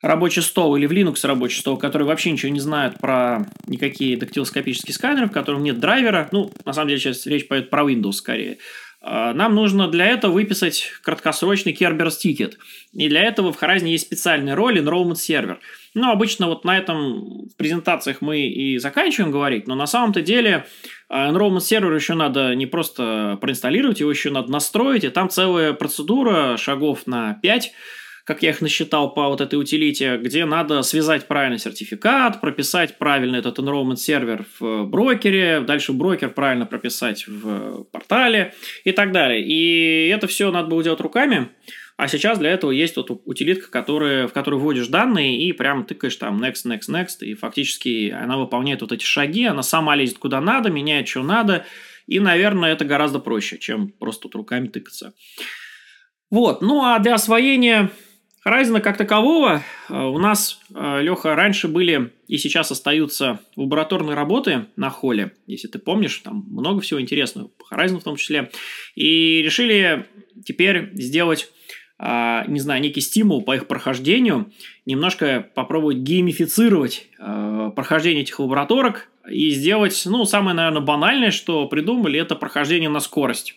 рабочий 0.03 0.43
стол 0.43 0.77
или 0.77 0.87
в 0.87 0.93
Linux 0.93 1.27
рабочий 1.27 1.61
стол, 1.61 1.77
которые 1.77 2.07
вообще 2.07 2.31
ничего 2.31 2.53
не 2.53 2.61
знают 2.61 2.99
про 2.99 3.47
никакие 3.67 4.17
дактилоскопические 4.17 4.95
сканеры, 4.95 5.27
в 5.27 5.33
котором 5.33 5.63
нет 5.63 5.79
драйвера, 5.79 6.29
ну, 6.33 6.51
на 6.65 6.73
самом 6.73 6.89
деле 6.89 7.01
сейчас 7.01 7.27
речь 7.27 7.49
пойдет 7.49 7.71
про 7.71 7.83
Windows 7.83 8.13
скорее, 8.13 8.59
а, 9.03 9.33
нам 9.33 9.55
нужно 9.55 9.89
для 9.89 10.07
этого 10.07 10.33
выписать 10.33 10.93
краткосрочный 11.03 11.73
Kerberos 11.73 12.19
тикет. 12.19 12.59
И 12.93 13.09
для 13.09 13.23
этого 13.23 13.53
в 13.53 13.63
Horizon 13.63 13.89
есть 13.89 14.07
специальный 14.07 14.55
роль 14.55 14.79
enrollment 14.79 15.17
сервер. 15.17 15.59
Ну, 15.95 16.11
обычно 16.11 16.49
вот 16.49 16.65
на 16.65 16.77
этом 16.77 17.49
в 17.49 17.57
презентациях 17.57 18.21
мы 18.21 18.41
и 18.41 18.79
заканчиваем 18.79 19.33
говорить, 19.33 19.67
но 19.67 19.75
на 19.75 19.87
самом-то 19.87 20.21
деле 20.21 20.67
а, 21.09 21.31
enrollment 21.31 21.61
сервер 21.61 21.95
еще 21.95 22.15
надо 22.15 22.55
не 22.55 22.67
просто 22.67 23.39
проинсталлировать, 23.41 24.01
его 24.01 24.11
еще 24.11 24.31
надо 24.31 24.53
настроить, 24.53 25.05
и 25.05 25.09
там 25.09 25.31
целая 25.31 25.73
процедура 25.73 26.59
шагов 26.59 27.07
на 27.07 27.35
5, 27.35 27.73
как 28.31 28.45
я 28.45 28.51
их 28.51 28.61
насчитал 28.61 29.13
по 29.13 29.29
вот 29.29 29.41
этой 29.41 29.57
утилите, 29.57 30.17
где 30.17 30.45
надо 30.45 30.83
связать 30.83 31.27
правильный 31.27 31.59
сертификат, 31.59 32.41
прописать 32.41 32.97
правильно 32.97 33.35
этот 33.35 33.59
enrollment 33.59 33.97
сервер 33.97 34.47
в 34.61 34.85
брокере, 34.85 35.59
дальше 35.63 35.93
брокер 35.93 36.31
правильно 36.31 36.65
прописать 36.65 37.27
в 37.27 37.83
портале 37.91 38.55
и 38.85 38.93
так 38.93 39.11
далее. 39.11 39.45
И 39.45 40.07
это 40.11 40.29
все 40.29 40.53
надо 40.53 40.69
было 40.69 40.81
делать 40.85 41.01
руками. 41.01 41.49
А 41.97 42.07
сейчас 42.07 42.39
для 42.39 42.51
этого 42.51 42.71
есть 42.71 42.97
вот 42.97 43.11
утилитка, 43.25 43.69
которая, 43.69 44.29
в 44.29 44.33
которую 44.33 44.61
вводишь 44.61 44.87
данные 44.87 45.37
и 45.37 45.53
прям 45.53 45.85
тыкаешь 45.85 46.15
там 46.15 46.41
next, 46.41 46.67
next, 46.67 46.89
next, 46.89 47.23
и 47.23 47.35
фактически 47.35 48.11
она 48.11 48.39
выполняет 48.39 48.83
вот 48.83 48.93
эти 48.93 49.03
шаги, 49.03 49.47
она 49.47 49.65
сама 49.65 49.97
лезет 49.97 50.19
куда 50.19 50.41
надо, 50.41 50.71
меняет, 50.71 51.09
что 51.09 51.25
надо, 51.25 51.67
и, 52.07 52.21
наверное, 52.21 52.75
это 52.75 52.85
гораздо 52.85 53.19
проще, 53.19 53.59
чем 53.59 53.89
просто 53.89 54.23
тут 54.23 54.37
руками 54.37 54.69
тыкаться. 54.69 55.15
Вот, 56.31 56.63
ну 56.63 56.85
а 56.85 57.01
для 57.01 57.15
освоения 57.15 57.91
Horizon 58.47 58.81
как 58.81 58.97
такового 58.97 59.63
э, 59.89 59.95
у 59.95 60.19
нас, 60.19 60.61
э, 60.75 61.03
Леха, 61.03 61.35
раньше 61.35 61.69
были 61.69 62.13
и 62.27 62.39
сейчас 62.39 62.71
остаются 62.71 63.41
лабораторные 63.57 64.15
работы 64.15 64.67
на 64.77 64.89
холле, 64.89 65.33
если 65.47 65.69
ты 65.69 65.79
помнишь, 65.79 66.19
там 66.19 66.47
много 66.51 66.81
всего 66.81 67.01
интересного, 67.01 67.49
по 67.49 67.75
Horizon 67.75 68.01
в 68.01 68.05
том 68.05 68.17
числе, 68.17 68.51
и 68.95 69.43
решили 69.43 70.07
теперь 70.45 70.91
сделать 70.95 71.53
э, 71.99 72.45
не 72.49 72.61
знаю, 72.61 72.81
некий 72.81 73.03
стимул 73.03 73.43
по 73.43 73.55
их 73.57 73.67
прохождению, 73.67 74.51
немножко 74.87 75.47
попробовать 75.55 75.99
геймифицировать 75.99 77.09
прохождение 77.19 78.23
этих 78.23 78.41
лабораторок 78.41 79.11
и 79.31 79.51
сделать, 79.51 80.03
ну, 80.07 80.25
самое, 80.25 80.57
наверное, 80.57 80.81
банальное, 80.81 81.31
что 81.31 81.67
придумали, 81.67 82.19
это 82.19 82.35
прохождение 82.35 82.89
на 82.89 83.01
скорость. 83.01 83.55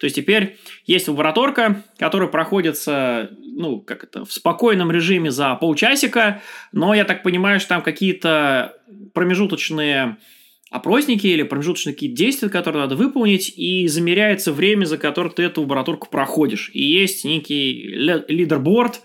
То 0.00 0.06
есть 0.06 0.16
теперь 0.16 0.56
есть 0.86 1.08
лабораторка, 1.08 1.84
которая 1.98 2.30
проходится, 2.30 3.30
ну, 3.38 3.80
как 3.80 4.02
это, 4.04 4.24
в 4.24 4.32
спокойном 4.32 4.90
режиме 4.90 5.30
за 5.30 5.54
полчасика, 5.56 6.40
но 6.72 6.94
я 6.94 7.04
так 7.04 7.22
понимаю, 7.22 7.60
что 7.60 7.68
там 7.68 7.82
какие-то 7.82 8.74
промежуточные 9.12 10.16
опросники 10.70 11.26
или 11.26 11.42
промежуточные 11.42 11.92
какие-то 11.92 12.16
действия, 12.16 12.48
которые 12.48 12.82
надо 12.82 12.96
выполнить, 12.96 13.52
и 13.54 13.86
замеряется 13.88 14.54
время, 14.54 14.86
за 14.86 14.96
которое 14.96 15.30
ты 15.30 15.42
эту 15.42 15.60
лабораторку 15.60 16.08
проходишь. 16.10 16.70
И 16.72 16.82
есть 16.82 17.26
некий 17.26 17.82
лидерборд, 18.26 19.02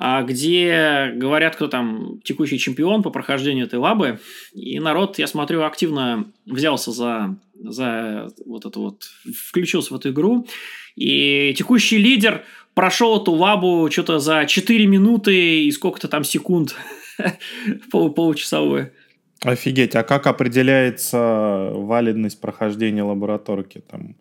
где 0.00 1.12
говорят, 1.14 1.56
кто 1.56 1.68
там 1.68 2.20
текущий 2.24 2.58
чемпион 2.58 3.02
по 3.02 3.10
прохождению 3.10 3.66
этой 3.66 3.78
лабы. 3.78 4.18
И 4.54 4.80
народ, 4.80 5.18
я 5.18 5.26
смотрю, 5.26 5.62
активно 5.64 6.32
взялся 6.46 6.90
за, 6.90 7.36
за 7.54 8.28
вот 8.46 8.64
это 8.64 8.78
вот, 8.80 9.04
включился 9.36 9.92
в 9.92 9.96
эту 9.98 10.10
игру. 10.10 10.46
И 10.96 11.54
текущий 11.56 11.98
лидер 11.98 12.44
прошел 12.74 13.20
эту 13.20 13.32
лабу 13.32 13.88
что-то 13.90 14.18
за 14.18 14.46
4 14.46 14.86
минуты 14.86 15.64
и 15.64 15.70
сколько-то 15.70 16.08
там 16.08 16.24
секунд 16.24 16.74
пол, 17.90 18.10
получасовое. 18.10 18.92
Офигеть, 19.42 19.94
а 19.96 20.02
как 20.02 20.26
определяется 20.26 21.70
валидность 21.72 22.40
прохождения 22.40 23.02
лабораторки? 23.02 23.82
Там 23.90 24.16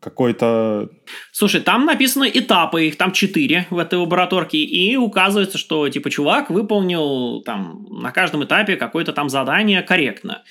какой-то... 0.00 0.88
Слушай, 1.32 1.60
там 1.60 1.84
написаны 1.84 2.30
этапы, 2.32 2.86
их 2.86 2.96
там 2.96 3.12
четыре 3.12 3.66
в 3.70 3.78
этой 3.78 3.98
лабораторке, 3.98 4.58
и 4.58 4.96
указывается, 4.96 5.58
что, 5.58 5.88
типа, 5.88 6.10
чувак 6.10 6.50
выполнил 6.50 7.42
там 7.42 7.86
на 7.90 8.10
каждом 8.10 8.44
этапе 8.44 8.76
какое-то 8.76 9.12
там 9.12 9.28
задание 9.28 9.82
корректно. 9.82 10.42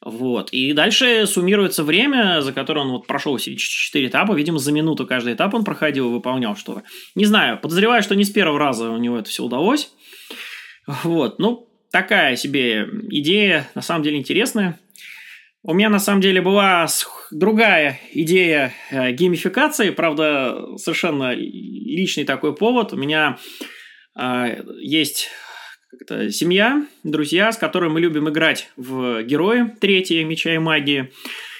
Вот. 0.00 0.50
И 0.50 0.72
дальше 0.74 1.26
суммируется 1.26 1.82
время, 1.82 2.40
за 2.40 2.52
которое 2.52 2.82
он 2.82 2.92
вот 2.92 3.06
прошел 3.06 3.36
все 3.36 3.56
четыре 3.56 4.06
этапа. 4.06 4.32
Видимо, 4.32 4.58
за 4.58 4.70
минуту 4.70 5.06
каждый 5.06 5.34
этап 5.34 5.54
он 5.54 5.64
проходил 5.64 6.08
и 6.08 6.12
выполнял 6.12 6.54
что-то. 6.56 6.84
Не 7.14 7.24
знаю, 7.24 7.58
подозреваю, 7.58 8.02
что 8.02 8.14
не 8.14 8.24
с 8.24 8.30
первого 8.30 8.58
раза 8.58 8.90
у 8.90 8.98
него 8.98 9.18
это 9.18 9.28
все 9.28 9.42
удалось. 9.42 9.90
Вот. 10.86 11.40
Ну, 11.40 11.68
такая 11.90 12.36
себе 12.36 12.88
идея, 13.10 13.68
на 13.74 13.82
самом 13.82 14.04
деле 14.04 14.18
интересная. 14.18 14.78
У 15.68 15.74
меня 15.74 15.90
на 15.90 15.98
самом 15.98 16.22
деле 16.22 16.40
была 16.40 16.86
другая 17.30 18.00
идея 18.12 18.72
э, 18.90 19.12
геймификации, 19.12 19.90
правда, 19.90 20.64
совершенно 20.78 21.34
личный 21.34 22.24
такой 22.24 22.56
повод. 22.56 22.94
У 22.94 22.96
меня 22.96 23.36
э, 24.18 24.62
есть 24.80 25.28
семья, 26.30 26.86
друзья, 27.04 27.52
с 27.52 27.58
которыми 27.58 27.92
мы 27.92 28.00
любим 28.00 28.30
играть 28.30 28.70
в 28.78 29.22
герои 29.24 29.70
третьей 29.78 30.24
меча 30.24 30.54
и 30.54 30.58
магии. 30.58 31.12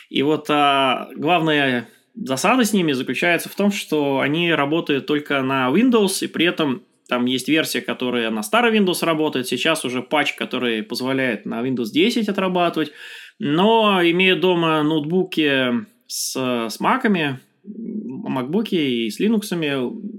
И 0.09 0.23
вот 0.23 0.49
э, 0.49 1.07
главная 1.15 1.87
засада 2.15 2.65
с 2.65 2.73
ними 2.73 2.93
заключается 2.93 3.50
в 3.50 3.57
том, 3.57 3.71
что 3.71 4.21
они 4.21 4.50
работают 4.55 5.05
только 5.05 5.43
на 5.43 5.69
Windows, 5.69 6.25
и 6.25 6.29
при 6.29 6.47
этом 6.47 6.83
там 7.09 7.25
есть 7.25 7.49
версия, 7.49 7.81
которая 7.83 8.31
на 8.31 8.43
старый 8.43 8.79
Windows 8.79 9.05
работает. 9.05 9.49
Сейчас 9.49 9.85
уже 9.85 10.03
патч, 10.03 10.35
который 10.35 10.83
позволяет 10.83 11.47
на 11.47 11.61
Windows 11.61 11.91
10 11.93 12.29
отрабатывать. 12.29 12.93
Но 13.38 14.00
имея 14.02 14.37
дома 14.37 14.83
ноутбуки 14.83 15.87
с, 16.07 16.35
с 16.68 16.80
маками, 16.80 17.40
макбуки 17.64 18.75
и 18.75 19.11
с 19.11 19.21
линуксами, 19.21 19.75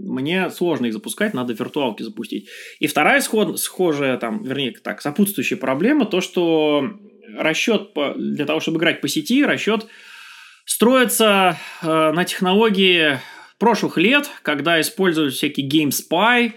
мне 0.09 0.49
сложно 0.49 0.87
их 0.87 0.93
запускать, 0.93 1.33
надо 1.33 1.53
виртуалки 1.53 2.03
запустить. 2.03 2.49
И 2.79 2.87
вторая 2.87 3.21
сход, 3.21 3.59
схожая, 3.59 4.17
там, 4.17 4.43
вернее, 4.43 4.71
так, 4.71 5.01
сопутствующая 5.01 5.57
проблема, 5.57 6.05
то, 6.05 6.21
что 6.21 6.97
расчет 7.37 7.93
по, 7.93 8.13
для 8.15 8.45
того, 8.45 8.59
чтобы 8.59 8.77
играть 8.77 9.01
по 9.01 9.07
сети, 9.07 9.43
расчет 9.43 9.87
строится 10.65 11.57
э, 11.81 12.11
на 12.11 12.23
технологии 12.25 13.19
прошлых 13.57 13.97
лет, 13.97 14.29
когда 14.43 14.79
используют 14.79 15.33
всякие 15.33 15.67
GameSpy, 15.67 16.53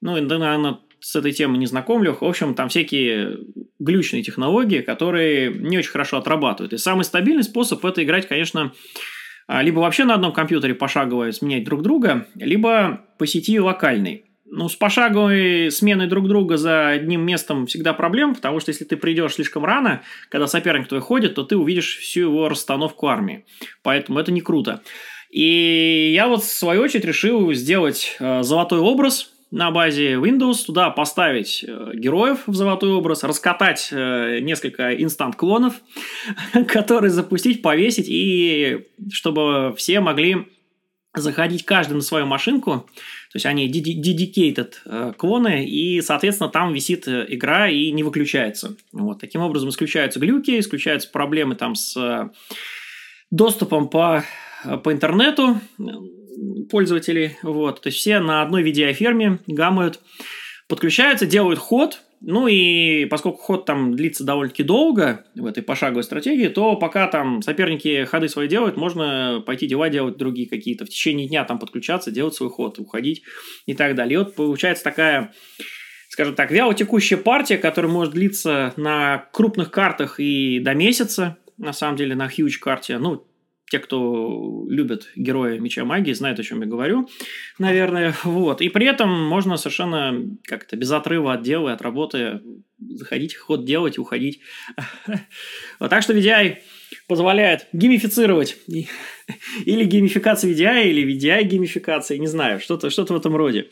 ну, 0.00 0.16
и, 0.16 0.20
наверное, 0.20 0.78
с 1.00 1.16
этой 1.16 1.32
темой 1.32 1.58
не 1.58 1.66
знаком, 1.66 2.02
Лех. 2.02 2.22
В 2.22 2.24
общем, 2.24 2.54
там 2.54 2.68
всякие 2.68 3.38
глючные 3.78 4.22
технологии, 4.22 4.80
которые 4.80 5.52
не 5.52 5.78
очень 5.78 5.90
хорошо 5.90 6.18
отрабатывают. 6.18 6.72
И 6.72 6.78
самый 6.78 7.04
стабильный 7.04 7.44
способ 7.44 7.84
это 7.84 8.02
играть, 8.02 8.28
конечно, 8.28 8.72
а, 9.46 9.62
либо 9.62 9.80
вообще 9.80 10.04
на 10.04 10.14
одном 10.14 10.32
компьютере 10.32 10.74
пошагово 10.74 11.30
сменять 11.32 11.64
друг 11.64 11.82
друга, 11.82 12.26
либо 12.34 13.06
по 13.18 13.26
сети 13.26 13.58
локальной. 13.58 14.24
Ну, 14.50 14.68
с 14.68 14.76
пошаговой 14.76 15.70
сменой 15.70 16.06
друг 16.06 16.26
друга 16.26 16.56
за 16.56 16.88
одним 16.88 17.20
местом 17.22 17.66
всегда 17.66 17.92
проблем, 17.92 18.34
потому 18.34 18.60
что 18.60 18.70
если 18.70 18.84
ты 18.84 18.96
придешь 18.96 19.34
слишком 19.34 19.64
рано, 19.64 20.02
когда 20.30 20.46
соперник 20.46 20.88
твой 20.88 21.00
ходит, 21.00 21.34
то 21.34 21.44
ты 21.44 21.56
увидишь 21.56 21.98
всю 21.98 22.20
его 22.20 22.48
расстановку 22.48 23.08
армии. 23.08 23.44
Поэтому 23.82 24.18
это 24.18 24.32
не 24.32 24.40
круто. 24.40 24.82
И 25.30 26.12
я 26.14 26.28
вот 26.28 26.42
в 26.42 26.50
свою 26.50 26.82
очередь 26.82 27.04
решил 27.04 27.52
сделать 27.52 28.16
э, 28.18 28.42
золотой 28.42 28.78
образ 28.78 29.30
на 29.50 29.70
базе 29.70 30.14
Windows, 30.14 30.64
туда 30.66 30.90
поставить 30.90 31.64
э, 31.66 31.92
героев 31.94 32.40
в 32.46 32.54
золотой 32.54 32.90
образ, 32.90 33.24
раскатать 33.24 33.88
э, 33.90 34.40
несколько 34.40 34.94
инстант-клонов, 34.94 35.74
которые 36.68 37.10
запустить, 37.10 37.62
повесить, 37.62 38.06
и 38.08 38.86
чтобы 39.10 39.74
все 39.76 40.00
могли 40.00 40.48
заходить 41.14 41.64
каждый 41.64 41.94
на 41.94 42.02
свою 42.02 42.26
машинку, 42.26 42.86
то 43.32 43.36
есть 43.36 43.46
они 43.46 43.70
dedicated 43.70 44.74
э, 44.84 45.12
клоны, 45.16 45.64
и, 45.66 46.02
соответственно, 46.02 46.50
там 46.50 46.74
висит 46.74 47.08
игра 47.08 47.68
и 47.68 47.90
не 47.90 48.02
выключается. 48.02 48.76
Вот. 48.92 49.20
Таким 49.20 49.40
образом, 49.40 49.70
исключаются 49.70 50.20
глюки, 50.20 50.58
исключаются 50.58 51.10
проблемы 51.10 51.54
там 51.54 51.74
с 51.74 52.30
доступом 53.30 53.88
по, 53.88 54.24
по 54.84 54.92
интернету, 54.92 55.58
пользователей. 56.70 57.36
Вот. 57.42 57.80
То 57.82 57.88
есть 57.88 57.98
все 57.98 58.20
на 58.20 58.42
одной 58.42 58.62
видеоферме 58.62 59.38
гамают, 59.46 60.00
подключаются, 60.68 61.26
делают 61.26 61.58
ход, 61.58 62.02
ну 62.20 62.48
и 62.48 63.04
поскольку 63.04 63.38
ход 63.38 63.64
там 63.64 63.94
длится 63.94 64.24
довольно-таки 64.24 64.64
долго 64.64 65.24
в 65.36 65.46
этой 65.46 65.62
пошаговой 65.62 66.02
стратегии, 66.02 66.48
то 66.48 66.74
пока 66.76 67.06
там 67.06 67.42
соперники 67.42 68.04
ходы 68.04 68.28
свои 68.28 68.48
делают, 68.48 68.76
можно 68.76 69.42
пойти 69.46 69.66
дела 69.66 69.88
делать 69.88 70.16
другие 70.16 70.48
какие-то. 70.48 70.84
В 70.84 70.88
течение 70.88 71.28
дня 71.28 71.44
там 71.44 71.58
подключаться, 71.58 72.10
делать 72.10 72.34
свой 72.34 72.50
ход, 72.50 72.78
уходить 72.78 73.22
и 73.66 73.74
так 73.74 73.94
далее. 73.94 74.14
И 74.14 74.16
вот 74.18 74.34
получается 74.34 74.82
такая, 74.82 75.32
скажем 76.08 76.34
так, 76.34 76.50
вялотекущая 76.50 77.18
партия, 77.18 77.56
которая 77.56 77.90
может 77.90 78.14
длиться 78.14 78.72
на 78.76 79.28
крупных 79.32 79.70
картах 79.70 80.18
и 80.18 80.58
до 80.58 80.74
месяца, 80.74 81.36
на 81.56 81.72
самом 81.72 81.96
деле 81.96 82.16
на 82.16 82.26
huge 82.26 82.58
карте, 82.60 82.98
ну, 82.98 83.24
те, 83.70 83.78
кто 83.78 84.64
любит 84.68 85.10
героя 85.16 85.58
Меча 85.58 85.84
Магии, 85.84 86.12
знают, 86.12 86.38
о 86.38 86.42
чем 86.42 86.60
я 86.60 86.66
говорю, 86.66 87.08
наверное. 87.58 88.14
Вот. 88.24 88.60
И 88.60 88.68
при 88.68 88.86
этом 88.86 89.10
можно 89.10 89.56
совершенно 89.56 90.24
как-то 90.44 90.76
без 90.76 90.90
отрыва 90.90 91.34
от 91.34 91.42
дела, 91.42 91.72
от 91.72 91.82
работы 91.82 92.40
заходить, 92.78 93.36
ход 93.36 93.64
делать 93.64 93.98
уходить. 93.98 94.40
Вот 95.80 95.90
так 95.90 96.02
что 96.02 96.12
VDI 96.12 96.58
позволяет 97.06 97.66
геймифицировать. 97.72 98.56
Или 99.64 99.84
геймификация 99.84 100.52
VDI, 100.52 100.90
или 100.90 101.06
VDI 101.06 101.44
геймификация, 101.44 102.18
не 102.18 102.26
знаю, 102.26 102.60
что-то 102.60 102.90
что 102.90 103.04
в 103.04 103.16
этом 103.16 103.36
роде. 103.36 103.68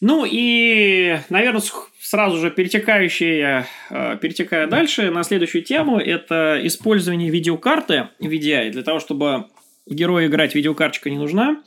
Ну 0.00 0.26
и, 0.28 1.18
наверное, 1.28 1.62
сразу 2.00 2.38
же 2.38 2.50
перетекающая, 2.50 3.66
э, 3.90 4.16
перетекая 4.20 4.66
дальше 4.66 5.10
на 5.10 5.22
следующую 5.22 5.62
тему, 5.62 5.98
это 5.98 6.58
использование 6.62 7.30
видеокарты 7.30 8.08
VDI. 8.18 8.70
Для 8.70 8.82
того, 8.82 8.98
чтобы 8.98 9.46
герою 9.86 10.28
играть, 10.28 10.54
видеокарточка 10.54 11.10
не 11.10 11.18
нужна. 11.18 11.62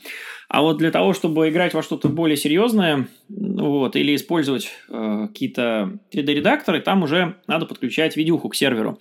А 0.49 0.61
вот 0.61 0.77
для 0.77 0.91
того, 0.91 1.13
чтобы 1.13 1.49
играть 1.49 1.73
во 1.73 1.83
что-то 1.83 2.09
более 2.09 2.37
серьезное, 2.37 3.07
вот, 3.29 3.95
или 3.95 4.15
использовать 4.15 4.71
э, 4.89 5.27
какие-то 5.27 5.99
3D-редакторы, 6.13 6.81
там 6.81 7.03
уже 7.03 7.37
надо 7.47 7.65
подключать 7.67 8.17
видюху 8.17 8.49
к 8.49 8.55
серверу. 8.55 8.99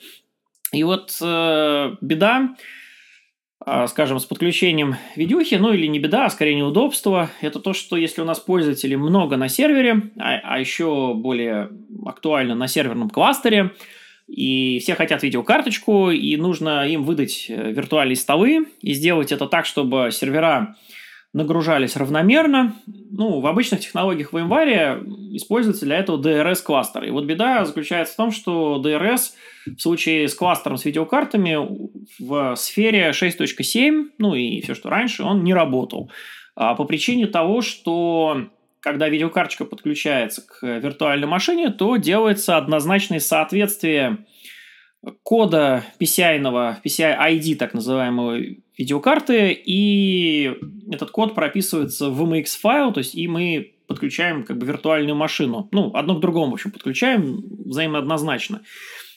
И 0.72 0.84
вот 0.84 1.16
э, 1.20 1.96
беда 2.00 2.54
скажем, 3.86 4.18
с 4.18 4.24
подключением 4.24 4.96
видюхи, 5.16 5.54
ну 5.56 5.72
или 5.72 5.86
не 5.86 5.98
беда, 5.98 6.26
а 6.26 6.30
скорее 6.30 6.54
неудобство, 6.54 7.30
это 7.40 7.60
то, 7.60 7.72
что 7.72 7.96
если 7.96 8.20
у 8.20 8.24
нас 8.24 8.40
пользователей 8.40 8.96
много 8.96 9.36
на 9.36 9.48
сервере, 9.48 10.10
а, 10.18 10.40
а 10.42 10.58
еще 10.58 11.14
более 11.14 11.70
актуально 12.04 12.54
на 12.54 12.66
серверном 12.66 13.10
кластере, 13.10 13.70
и 14.26 14.78
все 14.80 14.94
хотят 14.94 15.22
видеокарточку, 15.22 16.10
и 16.10 16.36
нужно 16.36 16.88
им 16.88 17.04
выдать 17.04 17.46
э, 17.48 17.72
виртуальные 17.72 18.16
столы, 18.16 18.66
и 18.80 18.94
сделать 18.94 19.32
это 19.32 19.46
так, 19.46 19.66
чтобы 19.66 20.10
сервера 20.10 20.76
нагружались 21.32 21.96
равномерно. 21.96 22.74
Ну, 22.86 23.40
в 23.40 23.46
обычных 23.46 23.80
технологиях 23.80 24.32
VMware 24.32 25.02
используется 25.34 25.86
для 25.86 25.98
этого 25.98 26.20
DRS-кластер. 26.20 27.04
И 27.04 27.10
вот 27.10 27.24
беда 27.24 27.64
заключается 27.64 28.14
в 28.14 28.16
том, 28.16 28.30
что 28.30 28.82
DRS 28.84 29.32
в 29.66 29.80
случае 29.80 30.28
с 30.28 30.34
кластером 30.34 30.76
с 30.76 30.84
видеокартами 30.84 31.56
в 32.18 32.54
сфере 32.56 33.10
6.7, 33.10 34.10
ну 34.18 34.34
и 34.34 34.60
все, 34.60 34.74
что 34.74 34.90
раньше, 34.90 35.22
он 35.22 35.42
не 35.44 35.54
работал. 35.54 36.10
А 36.54 36.74
по 36.74 36.84
причине 36.84 37.26
того, 37.26 37.62
что 37.62 38.48
когда 38.80 39.08
видеокарточка 39.08 39.64
подключается 39.64 40.42
к 40.42 40.66
виртуальной 40.66 41.28
машине, 41.28 41.70
то 41.70 41.96
делается 41.96 42.56
однозначное 42.56 43.20
соответствие 43.20 44.26
кода 45.22 45.84
PCI-ного, 46.00 46.78
PCI 46.84 47.18
ID, 47.18 47.56
так 47.56 47.74
называемого 47.74 48.38
видеокарты, 48.78 49.52
и 49.52 50.52
этот 50.90 51.10
код 51.10 51.34
прописывается 51.34 52.10
в 52.10 52.22
MX 52.22 52.46
файл, 52.60 52.92
то 52.92 52.98
есть 52.98 53.14
и 53.14 53.26
мы 53.28 53.72
подключаем 53.86 54.44
как 54.44 54.58
бы 54.58 54.66
виртуальную 54.66 55.16
машину. 55.16 55.68
Ну, 55.72 55.90
одно 55.94 56.16
к 56.16 56.20
другому, 56.20 56.52
в 56.52 56.54
общем, 56.54 56.70
подключаем 56.70 57.42
взаимооднозначно. 57.64 58.62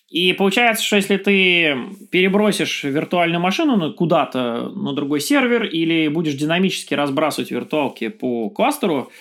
И 0.09 0.33
получается, 0.33 0.83
что 0.83 0.97
если 0.97 1.17
ты 1.17 1.77
перебросишь 2.11 2.83
виртуальную 2.83 3.41
машину 3.41 3.93
куда-то 3.93 4.69
на 4.69 4.93
другой 4.93 5.19
сервер 5.19 5.65
или 5.65 6.07
будешь 6.07 6.35
динамически 6.35 6.93
разбрасывать 6.93 7.51
виртуалки 7.51 8.09
по 8.09 8.49
кластеру, 8.49 9.11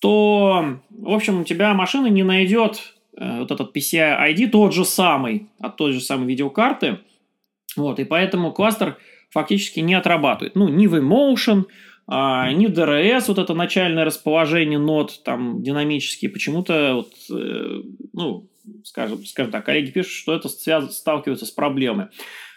то, 0.00 0.80
в 0.90 1.10
общем, 1.10 1.40
у 1.40 1.44
тебя 1.44 1.72
машина 1.72 2.08
не 2.08 2.22
найдет 2.22 2.93
вот 3.16 3.50
этот 3.50 3.76
PCI 3.76 4.32
ID 4.32 4.48
тот 4.48 4.74
же 4.74 4.84
самый, 4.84 5.48
от 5.60 5.76
той 5.76 5.92
же 5.92 6.00
самой 6.00 6.26
видеокарты. 6.26 6.98
Вот, 7.76 7.98
и 7.98 8.04
поэтому 8.04 8.52
кластер 8.52 8.98
фактически 9.30 9.80
не 9.80 9.94
отрабатывает. 9.94 10.54
Ну, 10.54 10.68
ни 10.68 10.86
в 10.86 10.94
Emotion, 10.94 11.64
а, 12.06 12.52
ни 12.52 12.68
DRS, 12.68 13.24
вот 13.28 13.38
это 13.38 13.54
начальное 13.54 14.04
расположение 14.04 14.78
нот, 14.78 15.22
там, 15.24 15.62
динамические, 15.62 16.30
почему-то, 16.30 16.94
вот, 16.94 17.12
э, 17.30 17.82
ну, 18.12 18.48
скажем, 18.84 19.24
скажем 19.24 19.52
так, 19.52 19.64
коллеги 19.64 19.90
пишут, 19.90 20.12
что 20.12 20.34
это 20.34 20.48
связ... 20.48 20.96
сталкиваются 20.96 21.46
с 21.46 21.50
проблемой. 21.50 22.06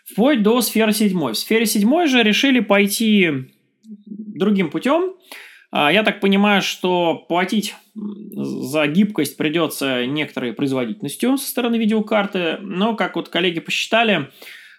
Вплоть 0.05 0.43
до 0.43 0.61
сферы 0.61 0.93
седьмой. 0.93 1.33
В 1.33 1.37
сфере 1.37 1.65
седьмой 1.65 2.07
же 2.07 2.23
решили 2.23 2.59
пойти 2.59 3.29
другим 4.05 4.69
путем. 4.69 5.15
А, 5.71 5.91
я 5.91 6.03
так 6.03 6.19
понимаю, 6.19 6.61
что 6.61 7.25
платить 7.27 7.75
за 7.95 8.87
гибкость 8.87 9.37
придется 9.37 10.05
некоторой 10.05 10.53
производительностью 10.53 11.37
со 11.37 11.49
стороны 11.49 11.77
видеокарты, 11.77 12.57
но, 12.61 12.95
как 12.95 13.15
вот 13.15 13.29
коллеги 13.29 13.59
посчитали, 13.59 14.29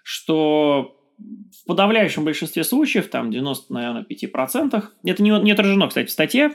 что 0.03 0.95
в 1.19 1.67
подавляющем 1.67 2.25
большинстве 2.25 2.63
случаев, 2.63 3.09
там 3.09 3.31
90, 3.31 3.73
наверное, 3.73 4.07
5%, 4.09 4.85
это 5.05 5.23
не, 5.23 5.31
не 5.43 5.53
отражено, 5.53 5.89
кстати, 5.89 6.07
в 6.07 6.13
статье, 6.13 6.53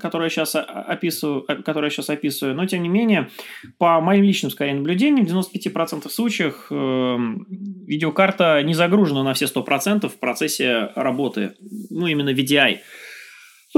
которую 0.00 0.26
я 0.26 0.30
сейчас 0.30 0.54
описываю, 0.54 1.42
которую 1.42 1.86
я 1.86 1.90
сейчас 1.90 2.08
описываю, 2.08 2.54
но 2.54 2.64
тем 2.66 2.82
не 2.82 2.88
менее, 2.88 3.28
по 3.76 4.00
моим 4.00 4.22
личным, 4.22 4.52
скорее, 4.52 4.74
наблюдениям, 4.74 5.26
в 5.26 5.30
95% 5.30 6.08
случаев 6.08 6.68
э, 6.70 7.16
видеокарта 7.86 8.62
не 8.62 8.74
загружена 8.74 9.24
на 9.24 9.34
все 9.34 9.46
100% 9.46 10.08
в 10.08 10.18
процессе 10.18 10.92
работы, 10.94 11.54
ну, 11.90 12.06
именно 12.06 12.30
VDI. 12.30 12.78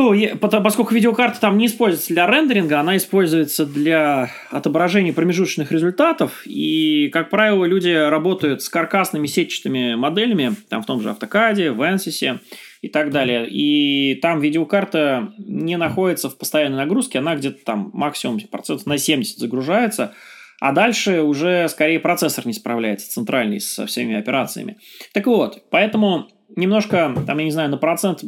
Ну, 0.00 0.14
поскольку 0.38 0.94
видеокарта 0.94 1.38
там 1.40 1.58
не 1.58 1.66
используется 1.66 2.14
для 2.14 2.26
рендеринга, 2.26 2.80
она 2.80 2.96
используется 2.96 3.66
для 3.66 4.30
отображения 4.50 5.12
промежуточных 5.12 5.72
результатов. 5.72 6.40
И, 6.46 7.10
как 7.12 7.28
правило, 7.28 7.66
люди 7.66 7.90
работают 7.90 8.62
с 8.62 8.70
каркасными 8.70 9.26
сетчатыми 9.26 9.96
моделями, 9.96 10.54
там 10.70 10.82
в 10.82 10.86
том 10.86 11.02
же 11.02 11.10
автокаде, 11.10 11.72
в 11.72 11.82
Ansys 11.82 12.38
и 12.80 12.88
так 12.88 13.10
далее. 13.10 13.46
И 13.46 14.14
там 14.22 14.40
видеокарта 14.40 15.34
не 15.36 15.76
находится 15.76 16.30
в 16.30 16.38
постоянной 16.38 16.78
нагрузке, 16.78 17.18
она 17.18 17.36
где-то 17.36 17.62
там 17.62 17.90
максимум 17.92 18.40
процентов 18.50 18.86
на 18.86 18.96
70 18.96 19.36
загружается, 19.36 20.14
а 20.60 20.72
дальше 20.72 21.20
уже 21.20 21.68
скорее 21.68 22.00
процессор 22.00 22.46
не 22.46 22.54
справляется, 22.54 23.10
центральный, 23.10 23.60
со 23.60 23.84
всеми 23.84 24.16
операциями. 24.16 24.78
Так 25.12 25.26
вот, 25.26 25.62
поэтому 25.70 26.28
немножко, 26.56 27.14
там, 27.26 27.38
я 27.38 27.44
не 27.44 27.50
знаю, 27.50 27.70
на 27.70 27.76
процент 27.76 28.24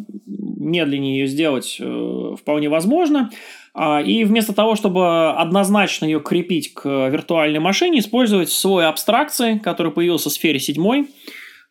медленнее 0.63 1.21
ее 1.21 1.27
сделать 1.27 1.77
э, 1.81 2.35
вполне 2.39 2.69
возможно. 2.69 3.31
А, 3.75 4.01
и 4.01 4.25
вместо 4.25 4.53
того, 4.53 4.75
чтобы 4.75 5.31
однозначно 5.33 6.05
ее 6.05 6.21
крепить 6.21 6.75
к 6.75 7.09
виртуальной 7.09 7.61
машине, 7.61 7.99
использовать 7.99 8.51
свой 8.51 8.87
абстракции, 8.87 9.59
который 9.59 9.93
появился 9.93 10.31
в 10.31 10.33
сфере 10.33 10.59
7. 10.59 11.07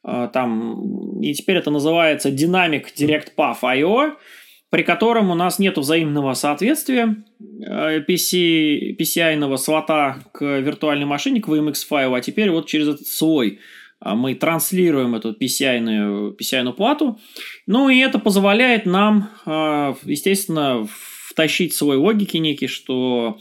А, 0.03 0.27
там, 0.27 1.19
и 1.21 1.33
теперь 1.33 1.57
это 1.57 1.71
называется 1.71 2.29
Dynamic 2.29 2.85
Direct 2.97 3.29
Path 3.37 3.57
I.O., 3.63 4.13
при 4.69 4.83
котором 4.83 5.29
у 5.31 5.35
нас 5.35 5.59
нет 5.59 5.77
взаимного 5.77 6.33
соответствия 6.33 7.17
PC, 7.41 8.95
PCI-ного 8.97 9.57
слота 9.57 10.19
к 10.31 10.45
виртуальной 10.45 11.05
машине, 11.05 11.41
к 11.41 11.49
VMX 11.49 11.85
файлу, 11.85 12.15
а 12.15 12.21
теперь 12.21 12.51
вот 12.51 12.67
через 12.67 12.87
этот 12.87 13.05
свой 13.05 13.59
а 13.59 13.80
мы 14.03 14.35
транслируем 14.35 15.15
эту 15.15 15.33
PCI-ную, 15.33 16.35
PCI 16.35 16.73
плату. 16.73 17.19
Ну 17.67 17.89
и 17.89 17.99
это 17.99 18.19
позволяет 18.19 18.85
нам, 18.85 19.29
а, 19.45 19.95
естественно, 20.03 20.87
втащить 21.29 21.73
свой 21.73 21.97
логики 21.97 22.37
некий, 22.37 22.67
что 22.67 23.37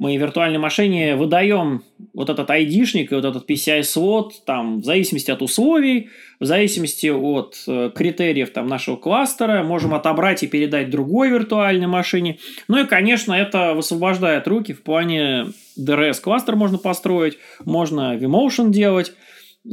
мы 0.00 0.16
в 0.16 0.20
виртуальной 0.20 0.58
машине 0.58 1.14
выдаем 1.14 1.82
вот 2.14 2.30
этот 2.30 2.48
ID-шник 2.48 3.08
и 3.10 3.14
вот 3.14 3.24
этот 3.26 3.48
PCI-слот 3.48 4.46
там, 4.46 4.80
в 4.80 4.84
зависимости 4.84 5.30
от 5.30 5.42
условий, 5.42 6.08
в 6.40 6.46
зависимости 6.46 7.08
от 7.08 7.62
э, 7.68 7.90
критериев 7.94 8.50
там, 8.50 8.66
нашего 8.66 8.96
кластера, 8.96 9.62
можем 9.62 9.92
отобрать 9.92 10.42
и 10.42 10.46
передать 10.46 10.88
другой 10.88 11.28
виртуальной 11.28 11.86
машине. 11.86 12.38
Ну 12.66 12.82
и, 12.82 12.86
конечно, 12.86 13.34
это 13.34 13.74
высвобождает 13.74 14.48
руки 14.48 14.72
в 14.72 14.82
плане 14.82 15.48
DRS-кластер 15.78 16.56
можно 16.56 16.78
построить, 16.78 17.36
можно 17.66 18.16
vMotion 18.16 18.70
делать, 18.70 19.12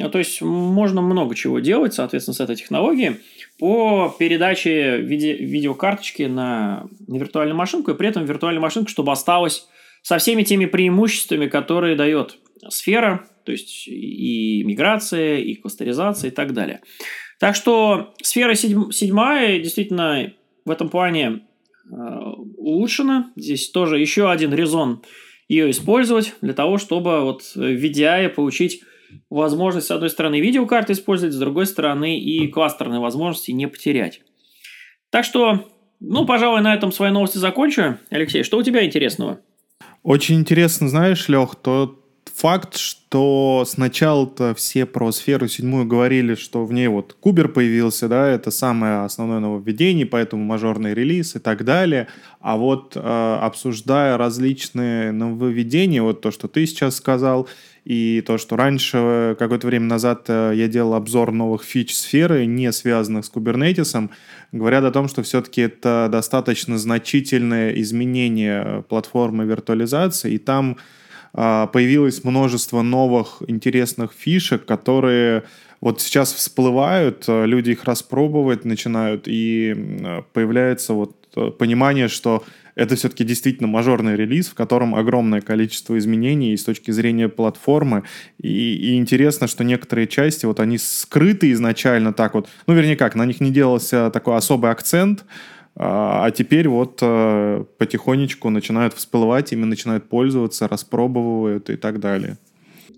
то 0.09 0.17
есть 0.17 0.41
можно 0.41 1.01
много 1.01 1.33
чего 1.33 1.59
делать, 1.59 1.93
соответственно, 1.93 2.35
с 2.35 2.39
этой 2.41 2.55
технологией 2.55 3.17
по 3.57 4.13
передаче 4.19 4.97
виде 4.97 5.33
видеокарточки 5.33 6.23
на, 6.23 6.87
на 7.07 7.17
виртуальную 7.17 7.55
машинку, 7.55 7.91
и 7.91 7.95
при 7.95 8.09
этом 8.09 8.25
виртуальная 8.25 8.61
машинка, 8.61 8.89
чтобы 8.89 9.11
осталась 9.13 9.67
со 10.01 10.17
всеми 10.17 10.43
теми 10.43 10.65
преимуществами, 10.65 11.47
которые 11.47 11.95
дает 11.95 12.37
сфера, 12.69 13.27
то 13.45 13.51
есть 13.51 13.87
и 13.87 14.63
миграция, 14.65 15.37
и 15.37 15.55
кластеризация 15.55 16.31
и 16.31 16.33
так 16.33 16.53
далее. 16.53 16.81
Так 17.39 17.55
что 17.55 18.13
сфера 18.21 18.55
седьмая 18.55 19.59
действительно 19.59 20.33
в 20.65 20.71
этом 20.71 20.89
плане 20.89 21.43
э, 21.89 21.95
улучшена. 22.57 23.31
Здесь 23.35 23.69
тоже 23.69 23.99
еще 23.99 24.29
один 24.29 24.53
резон 24.53 25.01
ее 25.47 25.69
использовать 25.71 26.35
для 26.41 26.53
того, 26.53 26.77
чтобы 26.77 27.21
вот 27.21 27.43
в 27.43 27.57
VDI 27.57 28.29
получить 28.29 28.81
возможность, 29.29 29.87
с 29.87 29.91
одной 29.91 30.09
стороны, 30.09 30.39
видеокарты 30.39 30.93
использовать, 30.93 31.33
с 31.33 31.39
другой 31.39 31.65
стороны, 31.65 32.19
и 32.19 32.47
кластерные 32.47 32.99
возможности 32.99 33.51
не 33.51 33.67
потерять. 33.67 34.21
Так 35.09 35.25
что, 35.25 35.67
ну, 35.99 36.25
пожалуй, 36.25 36.61
на 36.61 36.73
этом 36.73 36.91
свои 36.91 37.11
новости 37.11 37.37
закончу. 37.37 37.97
Алексей, 38.09 38.43
что 38.43 38.57
у 38.57 38.63
тебя 38.63 38.85
интересного? 38.85 39.39
Очень 40.03 40.39
интересно, 40.39 40.87
знаешь, 40.89 41.27
Лех, 41.27 41.55
тот 41.55 42.03
факт, 42.37 42.77
что 42.77 43.63
сначала-то 43.65 44.53
все 44.53 44.85
про 44.85 45.11
сферу 45.11 45.47
седьмую 45.47 45.85
говорили, 45.85 46.35
что 46.35 46.65
в 46.65 46.73
ней 46.73 46.87
вот 46.87 47.13
кубер 47.19 47.47
появился, 47.49 48.07
да, 48.07 48.27
это 48.27 48.51
самое 48.51 48.99
основное 48.99 49.39
нововведение, 49.39 50.05
поэтому 50.05 50.43
мажорный 50.43 50.93
релиз 50.93 51.35
и 51.35 51.39
так 51.39 51.65
далее. 51.65 52.07
А 52.39 52.57
вот 52.57 52.95
э, 52.95 52.99
обсуждая 53.41 54.17
различные 54.17 55.11
нововведения, 55.11 56.03
вот 56.03 56.21
то, 56.21 56.29
что 56.29 56.47
ты 56.47 56.65
сейчас 56.67 56.95
сказал, 56.95 57.47
и 57.87 58.21
то, 58.27 58.37
что 58.37 58.57
раньше, 58.57 59.37
какое-то 59.39 59.65
время 59.65 59.85
назад 59.85 60.25
э, 60.27 60.51
я 60.55 60.67
делал 60.67 60.93
обзор 60.93 61.31
новых 61.31 61.63
фич 61.63 61.95
сферы, 61.95 62.45
не 62.45 62.73
связанных 62.73 63.23
с 63.23 63.29
кубернетисом, 63.29 64.11
говорят 64.51 64.83
о 64.83 64.91
том, 64.91 65.07
что 65.07 65.23
все-таки 65.23 65.61
это 65.61 66.09
достаточно 66.11 66.77
значительное 66.77 67.71
изменение 67.79 68.83
платформы 68.89 69.45
виртуализации, 69.45 70.33
и 70.33 70.37
там 70.37 70.75
а, 71.33 71.67
появилось 71.67 72.25
множество 72.25 72.81
новых 72.81 73.41
интересных 73.47 74.11
фишек, 74.11 74.65
которые 74.65 75.43
вот 75.79 76.01
сейчас 76.01 76.33
всплывают, 76.33 77.23
э, 77.29 77.45
люди 77.45 77.71
их 77.71 77.85
распробовать 77.85 78.65
начинают, 78.65 79.29
и 79.29 80.21
появляется 80.33 80.91
вот 80.91 81.15
э, 81.37 81.51
понимание, 81.51 82.09
что 82.09 82.43
это 82.77 82.95
все-таки 82.95 83.23
действительно 83.23 83.67
мажорный 83.67 84.15
релиз, 84.15 84.47
в 84.47 84.53
котором 84.53 84.93
огромное 84.93 85.41
количество 85.41 85.97
изменений 85.97 86.53
и 86.53 86.57
с 86.57 86.63
точки 86.63 86.91
зрения 86.91 87.27
платформы. 87.27 88.03
И, 88.39 88.75
и 88.75 88.97
интересно, 88.97 89.47
что 89.47 89.63
некоторые 89.63 90.07
части, 90.07 90.45
вот 90.45 90.59
они 90.59 90.77
скрыты 90.77 91.51
изначально 91.51 92.13
так 92.13 92.35
вот, 92.35 92.47
ну, 92.67 92.75
вернее 92.75 92.95
как, 92.95 93.15
на 93.15 93.25
них 93.25 93.41
не 93.41 93.51
делался 93.51 94.11
такой 94.11 94.35
особый 94.37 94.69
акцент, 94.69 95.25
а, 95.75 96.25
а 96.25 96.31
теперь 96.31 96.67
вот 96.69 96.99
э, 97.01 97.65
потихонечку 97.79 98.49
начинают 98.51 98.93
всплывать, 98.93 99.51
ими 99.53 99.65
начинают 99.65 100.07
пользоваться, 100.07 100.67
распробовывают 100.67 101.71
и 101.71 101.77
так 101.77 101.99
далее. 101.99 102.37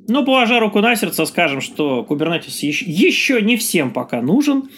Ну, 0.10 0.26
положа 0.26 0.60
руку 0.60 0.82
на 0.82 0.96
сердце, 0.96 1.26
скажем, 1.26 1.62
что 1.62 2.06
Kubernetes 2.08 2.66
еще 2.66 3.42
не 3.42 3.56
всем 3.56 3.92
пока 3.92 4.22
нужен. 4.22 4.70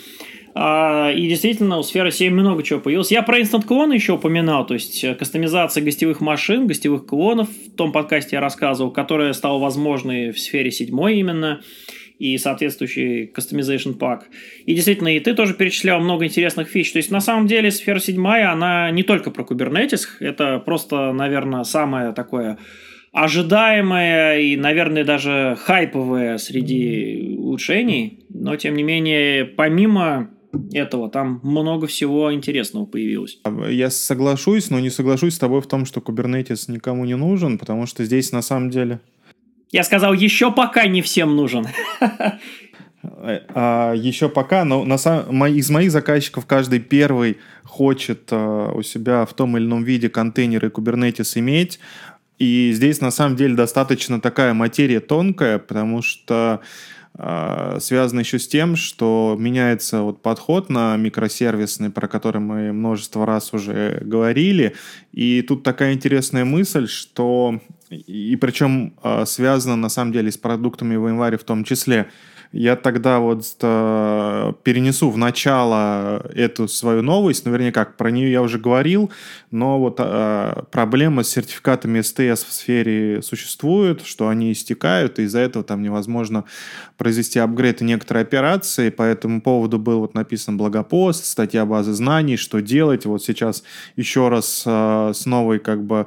А, 0.54 1.12
и 1.12 1.28
действительно, 1.28 1.78
у 1.78 1.84
сферы 1.84 2.12
7 2.12 2.34
много 2.34 2.64
чего 2.64 2.80
появилось. 2.80 3.12
Я 3.12 3.22
про 3.22 3.40
инстант 3.40 3.66
клоны 3.66 3.94
еще 3.94 4.14
упоминал, 4.14 4.66
то 4.66 4.74
есть 4.74 5.04
э, 5.04 5.16
кастомизация 5.16 5.84
гостевых 5.84 6.20
машин, 6.20 6.68
гостевых 6.68 7.06
клонов. 7.06 7.50
В 7.50 7.76
том 7.76 7.92
подкасте 7.92 8.36
я 8.36 8.42
рассказывал, 8.42 8.92
которая 8.92 9.34
стала 9.34 9.60
возможной 9.60 10.32
в 10.32 10.40
сфере 10.40 10.72
7 10.72 10.88
именно 11.12 11.62
и 12.20 12.38
соответствующий 12.38 13.32
customization 13.36 13.94
пак. 13.94 14.28
И 14.66 14.76
действительно, 14.76 15.16
и 15.16 15.20
ты 15.20 15.34
тоже 15.34 15.56
перечислял 15.56 16.00
много 16.00 16.26
интересных 16.26 16.68
фич. 16.68 16.92
То 16.92 16.98
есть, 16.98 17.10
на 17.10 17.20
самом 17.20 17.48
деле, 17.48 17.72
сфера 17.72 18.00
7, 18.00 18.24
она 18.28 18.92
не 18.92 19.02
только 19.04 19.32
про 19.32 19.44
Kubernetes, 19.44 20.02
это 20.20 20.60
просто, 20.60 21.14
наверное, 21.14 21.64
самое 21.64 22.12
такое 22.12 22.60
ожидаемое 23.12 24.40
и, 24.40 24.56
наверное, 24.56 25.04
даже 25.04 25.58
хайповое 25.60 26.38
среди 26.38 27.36
улучшений. 27.40 28.26
Но, 28.30 28.56
тем 28.56 28.76
не 28.76 28.84
менее, 28.84 29.46
помимо 29.46 30.30
этого. 30.74 31.10
Там 31.10 31.40
много 31.44 31.88
всего 31.88 32.34
интересного 32.34 32.86
появилось. 32.86 33.40
Я 33.70 33.90
соглашусь, 33.90 34.70
но 34.70 34.80
не 34.80 34.90
соглашусь 34.90 35.36
с 35.36 35.40
тобой 35.40 35.62
в 35.62 35.68
том, 35.68 35.86
что 35.86 36.00
Kubernetes 36.00 36.72
никому 36.72 37.06
не 37.06 37.16
нужен, 37.16 37.58
потому 37.58 37.86
что 37.86 38.04
здесь 38.04 38.32
на 38.32 38.42
самом 38.42 38.70
деле... 38.70 39.00
Я 39.72 39.84
сказал, 39.84 40.14
еще 40.14 40.52
пока 40.52 40.88
не 40.88 41.02
всем 41.02 41.36
нужен. 41.36 41.66
А, 43.04 43.94
еще 43.94 44.30
пока, 44.30 44.64
но 44.64 44.86
на 44.86 44.98
самом, 45.00 45.46
из 45.48 45.72
моих 45.72 45.92
заказчиков 45.92 46.46
каждый 46.46 46.80
первый 46.80 47.38
хочет 47.64 48.28
а, 48.32 48.72
у 48.74 48.84
себя 48.84 49.26
в 49.26 49.34
том 49.34 49.58
или 49.58 49.66
ином 49.66 49.84
виде 49.84 50.08
контейнеры 50.08 50.68
Kubernetes 50.68 51.38
иметь. 51.40 51.80
И 52.38 52.72
здесь 52.74 53.02
на 53.02 53.12
самом 53.12 53.36
деле 53.36 53.56
достаточно 53.56 54.22
такая 54.22 54.54
материя 54.54 55.00
тонкая, 55.00 55.58
потому 55.58 56.02
что 56.02 56.34
а, 56.36 56.60
связано 57.80 58.22
еще 58.22 58.40
с 58.40 58.48
тем, 58.48 58.76
что 58.76 59.36
меняется 59.38 60.02
вот 60.02 60.22
подход 60.22 60.70
на 60.70 60.98
микросервисный, 60.98 61.92
про 61.92 62.08
который 62.08 62.42
мы 62.42 62.74
множество 62.74 63.26
раз 63.26 63.54
уже 63.54 64.00
говорили. 64.02 64.76
И 65.12 65.44
тут 65.44 65.64
такая 65.64 65.94
интересная 65.94 66.46
мысль, 66.46 66.88
что 66.88 67.60
и 67.92 68.36
причем 68.38 68.94
а, 69.04 69.26
связано 69.26 69.76
на 69.76 69.90
самом 69.90 70.14
деле 70.14 70.32
с 70.32 70.38
продуктами 70.38 70.96
в 70.96 71.08
январе 71.08 71.38
в 71.38 71.44
том 71.44 71.64
числе– 71.64 72.08
я 72.52 72.76
тогда 72.76 73.20
вот 73.20 73.46
э, 73.62 74.54
перенесу 74.64 75.10
в 75.10 75.18
начало 75.18 76.22
эту 76.36 76.68
свою 76.68 77.02
новость, 77.02 77.46
наверняка 77.46 77.86
как, 77.86 77.96
про 77.96 78.12
нее 78.12 78.30
я 78.30 78.42
уже 78.42 78.60
говорил, 78.60 79.10
но 79.52 79.80
вот 79.80 79.96
э, 80.00 80.64
проблема 80.70 81.24
с 81.24 81.30
сертификатами 81.30 82.02
СТС 82.02 82.44
в 82.44 82.52
сфере 82.52 83.22
существует, 83.22 84.06
что 84.06 84.28
они 84.28 84.52
истекают, 84.52 85.18
и 85.18 85.24
из-за 85.24 85.40
этого 85.40 85.64
там 85.64 85.82
невозможно 85.82 86.44
произвести 86.98 87.40
апгрейд 87.40 87.82
и 87.82 87.86
некоторые 87.86 88.24
операции, 88.24 88.90
по 88.90 89.04
этому 89.04 89.42
поводу 89.42 89.80
был 89.80 90.02
вот 90.02 90.14
написан 90.14 90.58
блогопост, 90.58 91.24
статья 91.24 91.66
базы 91.66 91.94
знаний, 91.94 92.36
что 92.36 92.62
делать, 92.62 93.06
вот 93.06 93.24
сейчас 93.24 93.64
еще 93.96 94.28
раз 94.28 94.64
с 94.66 95.26
новой 95.26 95.60
как 95.60 95.86
бы 95.86 96.06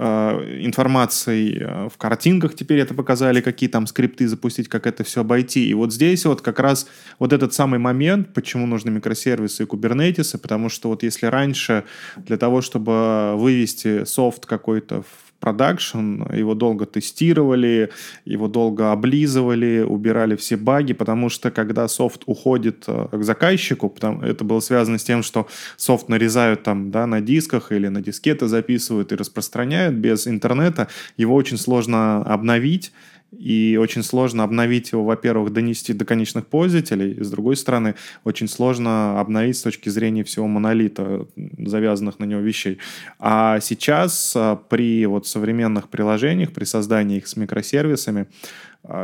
информацией 0.00 1.58
э, 1.60 1.88
в 1.88 1.98
картинках 1.98 2.54
теперь 2.54 2.78
это 2.78 2.94
показали, 2.94 3.40
какие 3.40 3.68
там 3.68 3.86
скрипты 3.86 4.28
запустить, 4.28 4.68
как 4.68 4.86
это 4.86 5.04
все 5.04 5.20
обойти. 5.20 5.68
И 5.68 5.74
вот 5.74 5.92
здесь 5.92 6.24
вот 6.24 6.40
как 6.40 6.58
раз 6.58 6.88
вот 7.18 7.32
этот 7.32 7.52
самый 7.52 7.78
момент, 7.78 8.32
почему 8.32 8.66
нужны 8.66 8.90
микросервисы 8.90 9.64
и 9.64 9.66
кубернетисы, 9.66 10.38
потому 10.38 10.68
что 10.68 10.88
вот 10.88 11.02
если 11.02 11.26
раньше 11.26 11.84
для 12.16 12.38
того, 12.38 12.62
чтобы 12.62 13.34
вывести 13.36 14.04
софт 14.04 14.46
какой-то 14.46 15.02
в 15.02 15.29
продакшн, 15.40 16.22
его 16.32 16.54
долго 16.54 16.86
тестировали, 16.86 17.90
его 18.24 18.46
долго 18.46 18.92
облизывали, 18.92 19.84
убирали 19.86 20.36
все 20.36 20.56
баги, 20.56 20.92
потому 20.92 21.30
что 21.30 21.50
когда 21.50 21.88
софт 21.88 22.22
уходит 22.26 22.84
э, 22.86 23.08
к 23.10 23.22
заказчику, 23.22 23.92
это 24.22 24.44
было 24.44 24.60
связано 24.60 24.98
с 24.98 25.04
тем, 25.04 25.22
что 25.22 25.48
софт 25.76 26.08
нарезают 26.08 26.62
там 26.62 26.90
да, 26.90 27.06
на 27.06 27.20
дисках 27.20 27.72
или 27.72 27.88
на 27.88 28.02
дискеты 28.02 28.46
записывают 28.46 29.12
и 29.12 29.16
распространяют 29.16 29.96
без 29.96 30.26
интернета, 30.26 30.88
его 31.16 31.34
очень 31.34 31.56
сложно 31.56 32.22
обновить, 32.22 32.92
и 33.32 33.78
очень 33.80 34.02
сложно 34.02 34.44
обновить 34.44 34.92
его, 34.92 35.04
во-первых, 35.04 35.52
донести 35.52 35.92
до 35.92 36.04
конечных 36.04 36.46
пользователей, 36.46 37.12
и, 37.12 37.22
с 37.22 37.30
другой 37.30 37.56
стороны, 37.56 37.94
очень 38.24 38.48
сложно 38.48 39.20
обновить 39.20 39.56
с 39.56 39.62
точки 39.62 39.88
зрения 39.88 40.24
всего 40.24 40.46
монолита, 40.46 41.26
завязанных 41.58 42.18
на 42.18 42.24
него 42.24 42.40
вещей. 42.40 42.78
А 43.18 43.60
сейчас 43.60 44.34
а, 44.36 44.56
при 44.56 45.06
вот 45.06 45.26
современных 45.26 45.88
приложениях, 45.88 46.52
при 46.52 46.64
создании 46.64 47.18
их 47.18 47.28
с 47.28 47.36
микросервисами, 47.36 48.26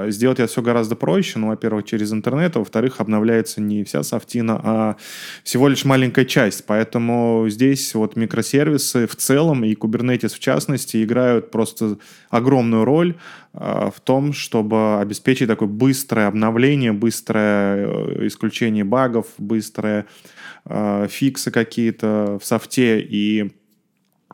сделать 0.09 0.41
это 0.41 0.51
все 0.51 0.62
гораздо 0.62 0.97
проще. 0.97 1.39
Ну, 1.39 1.49
во-первых, 1.49 1.85
через 1.85 2.12
интернет, 2.12 2.57
а 2.57 2.61
во-вторых, 2.61 3.01
обновляется 3.01 3.61
не 3.61 3.85
вся 3.85 4.03
софтина, 4.03 4.61
а 4.62 4.97
всего 5.45 5.69
лишь 5.69 5.85
маленькая 5.85 6.25
часть. 6.25 6.65
Поэтому 6.67 7.47
здесь 7.49 7.95
вот 7.95 8.17
микросервисы 8.17 9.07
в 9.07 9.17
целом 9.17 9.65
и 9.65 9.75
Kubernetes 9.75 10.35
в 10.35 10.39
частности 10.39 11.05
играют 11.05 11.51
просто 11.51 11.99
огромную 12.31 12.85
роль 12.85 13.17
а, 13.53 13.91
в 13.91 14.01
том, 14.01 14.33
чтобы 14.33 14.99
обеспечить 14.99 15.49
такое 15.49 15.69
быстрое 15.69 16.27
обновление, 16.27 16.93
быстрое 16.93 17.87
э, 17.87 18.27
исключение 18.27 18.85
багов, 18.85 19.27
быстрое 19.39 20.07
фиксы 21.09 21.53
какие-то 21.53 22.41
в 22.43 22.45
софте 22.45 23.01
и 23.01 23.53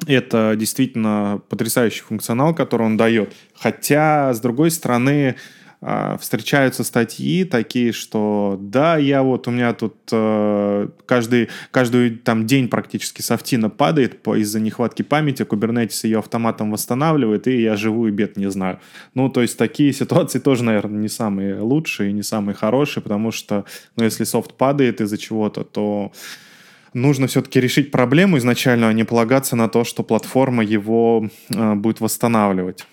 это 0.07 0.55
действительно 0.57 1.41
потрясающий 1.49 2.03
функционал, 2.03 2.55
который 2.55 2.87
он 2.87 2.97
дает. 2.97 3.33
Хотя, 3.55 4.33
с 4.33 4.41
другой 4.41 4.71
стороны, 4.71 5.37
а, 5.85 6.17
встречаются 6.17 6.85
статьи 6.85 7.43
такие, 7.43 7.91
что 7.91 8.57
да, 8.61 8.97
я 8.99 9.25
вот 9.25 9.49
у 9.49 9.51
меня 9.51 9.73
тут 9.73 9.97
э, 10.13 10.89
каждый, 11.07 11.49
каждый 11.73 12.11
там 12.11 12.47
день 12.47 12.69
практически 12.69 13.21
софтина 13.21 13.69
падает 13.69 14.25
из-за 14.29 14.61
нехватки 14.61 15.03
памяти, 15.03 15.43
Kubernetes 15.43 15.99
ее 16.05 16.21
автоматом 16.21 16.71
восстанавливает, 16.71 17.49
и 17.49 17.61
я 17.63 17.75
живу 17.75 18.07
и 18.07 18.13
бед 18.13 18.37
не 18.37 18.49
знаю. 18.49 18.79
Ну, 19.15 19.29
то 19.29 19.43
есть 19.43 19.59
такие 19.59 19.93
ситуации 20.03 20.39
тоже, 20.39 20.63
наверное, 20.63 21.01
не 21.01 21.09
самые 21.09 21.59
лучшие, 21.59 22.13
не 22.13 22.23
самые 22.23 22.55
хорошие, 22.55 23.03
потому 23.03 23.33
что, 23.33 23.65
ну, 23.97 24.05
если 24.05 24.23
софт 24.23 24.55
падает 24.55 25.01
из-за 25.01 25.19
чего-то, 25.19 25.65
то 25.65 26.13
нужно 26.95 27.27
все-таки 27.27 27.61
решить 27.61 27.91
проблему 27.91 28.39
изначально, 28.39 28.89
а 28.89 28.93
не 28.93 29.05
полагаться 29.05 29.57
на 29.57 29.69
то, 29.69 29.85
что 29.85 30.03
платформа 30.03 30.63
его 30.63 31.29
э, 31.55 31.75
будет 31.75 32.01
восстанавливать. 32.01 32.87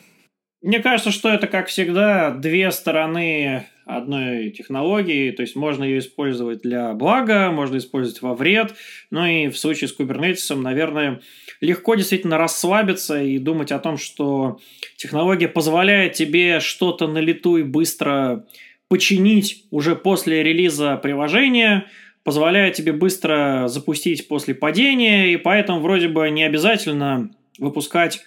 Мне 0.62 0.80
кажется, 0.80 1.12
что 1.12 1.30
это, 1.30 1.48
как 1.48 1.68
всегда, 1.68 2.32
две 2.32 2.72
стороны 2.72 3.66
одной 3.86 4.52
технологии, 4.52 5.32
то 5.32 5.42
есть 5.42 5.56
можно 5.56 5.84
ее 5.84 6.00
использовать 6.00 6.62
для 6.62 6.94
блага, 6.94 7.50
можно 7.50 7.78
использовать 7.78 8.22
во 8.22 8.36
вред, 8.36 8.76
ну 9.10 9.26
и 9.26 9.48
в 9.48 9.58
случае 9.58 9.88
с 9.88 9.98
Kubernetes, 9.98 10.54
наверное, 10.54 11.22
легко 11.60 11.96
действительно 11.96 12.38
расслабиться 12.38 13.22
и 13.22 13.40
думать 13.40 13.72
о 13.72 13.80
том, 13.80 13.98
что 13.98 14.60
технология 14.98 15.48
позволяет 15.48 16.14
тебе 16.14 16.60
что-то 16.60 17.08
на 17.08 17.18
лету 17.18 17.58
и 17.58 17.64
быстро 17.64 18.46
починить 18.90 19.66
уже 19.72 19.96
после 19.96 20.44
релиза 20.44 20.98
приложения, 20.98 21.86
позволяет 22.30 22.76
тебе 22.76 22.94
быстро 22.94 23.63
запустить 23.65 24.28
после 24.28 24.54
падения, 24.54 25.34
и 25.34 25.36
поэтому 25.36 25.80
вроде 25.80 26.10
бы 26.10 26.30
не 26.30 26.44
обязательно 26.44 27.32
выпускать 27.58 28.24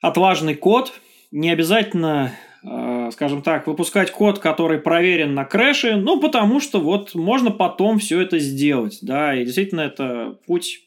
отлаженный 0.00 0.56
код, 0.56 0.92
не 1.30 1.48
обязательно 1.52 2.32
э, 2.64 3.10
скажем 3.12 3.42
так, 3.42 3.68
выпускать 3.68 4.10
код, 4.10 4.40
который 4.40 4.80
проверен 4.80 5.34
на 5.34 5.44
крэше, 5.44 5.94
ну, 5.94 6.20
потому 6.20 6.58
что 6.58 6.80
вот 6.80 7.14
можно 7.14 7.52
потом 7.52 8.00
все 8.00 8.20
это 8.20 8.40
сделать, 8.40 8.98
да, 9.00 9.32
и 9.36 9.44
действительно 9.44 9.82
это 9.82 10.36
путь 10.48 10.80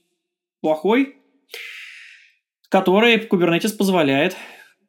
плохой, 0.60 1.16
который 2.68 3.16
Kubernetes 3.20 3.78
позволяет 3.78 4.36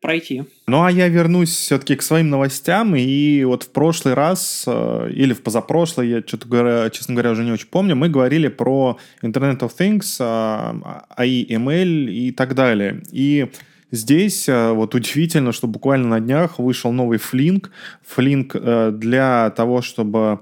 пройти. 0.04 0.44
Ну, 0.66 0.84
а 0.84 0.90
я 0.90 1.08
вернусь 1.08 1.48
все-таки 1.48 1.96
к 1.96 2.02
своим 2.02 2.28
новостям. 2.28 2.94
И 2.94 3.42
вот 3.44 3.62
в 3.62 3.70
прошлый 3.70 4.12
раз, 4.12 4.64
э, 4.66 5.10
или 5.10 5.32
в 5.32 5.42
позапрошлый, 5.42 6.10
я 6.10 6.20
что-то 6.20 6.46
говоря, 6.46 6.90
честно 6.90 7.14
говоря, 7.14 7.30
уже 7.30 7.42
не 7.42 7.52
очень 7.52 7.68
помню, 7.68 7.96
мы 7.96 8.10
говорили 8.10 8.48
про 8.48 8.98
Internet 9.22 9.60
of 9.60 9.72
Things, 9.78 10.20
AI, 10.20 11.46
ML 11.48 12.10
и 12.10 12.32
так 12.32 12.54
далее. 12.54 13.02
И 13.12 13.48
Здесь 13.90 14.48
э, 14.48 14.72
вот 14.72 14.94
удивительно, 14.94 15.52
что 15.52 15.66
буквально 15.66 16.08
на 16.08 16.20
днях 16.20 16.58
вышел 16.58 16.92
новый 16.92 17.18
Flink. 17.18 17.68
Flink 18.04 18.50
э, 18.54 18.90
для 18.92 19.50
того, 19.50 19.82
чтобы 19.82 20.40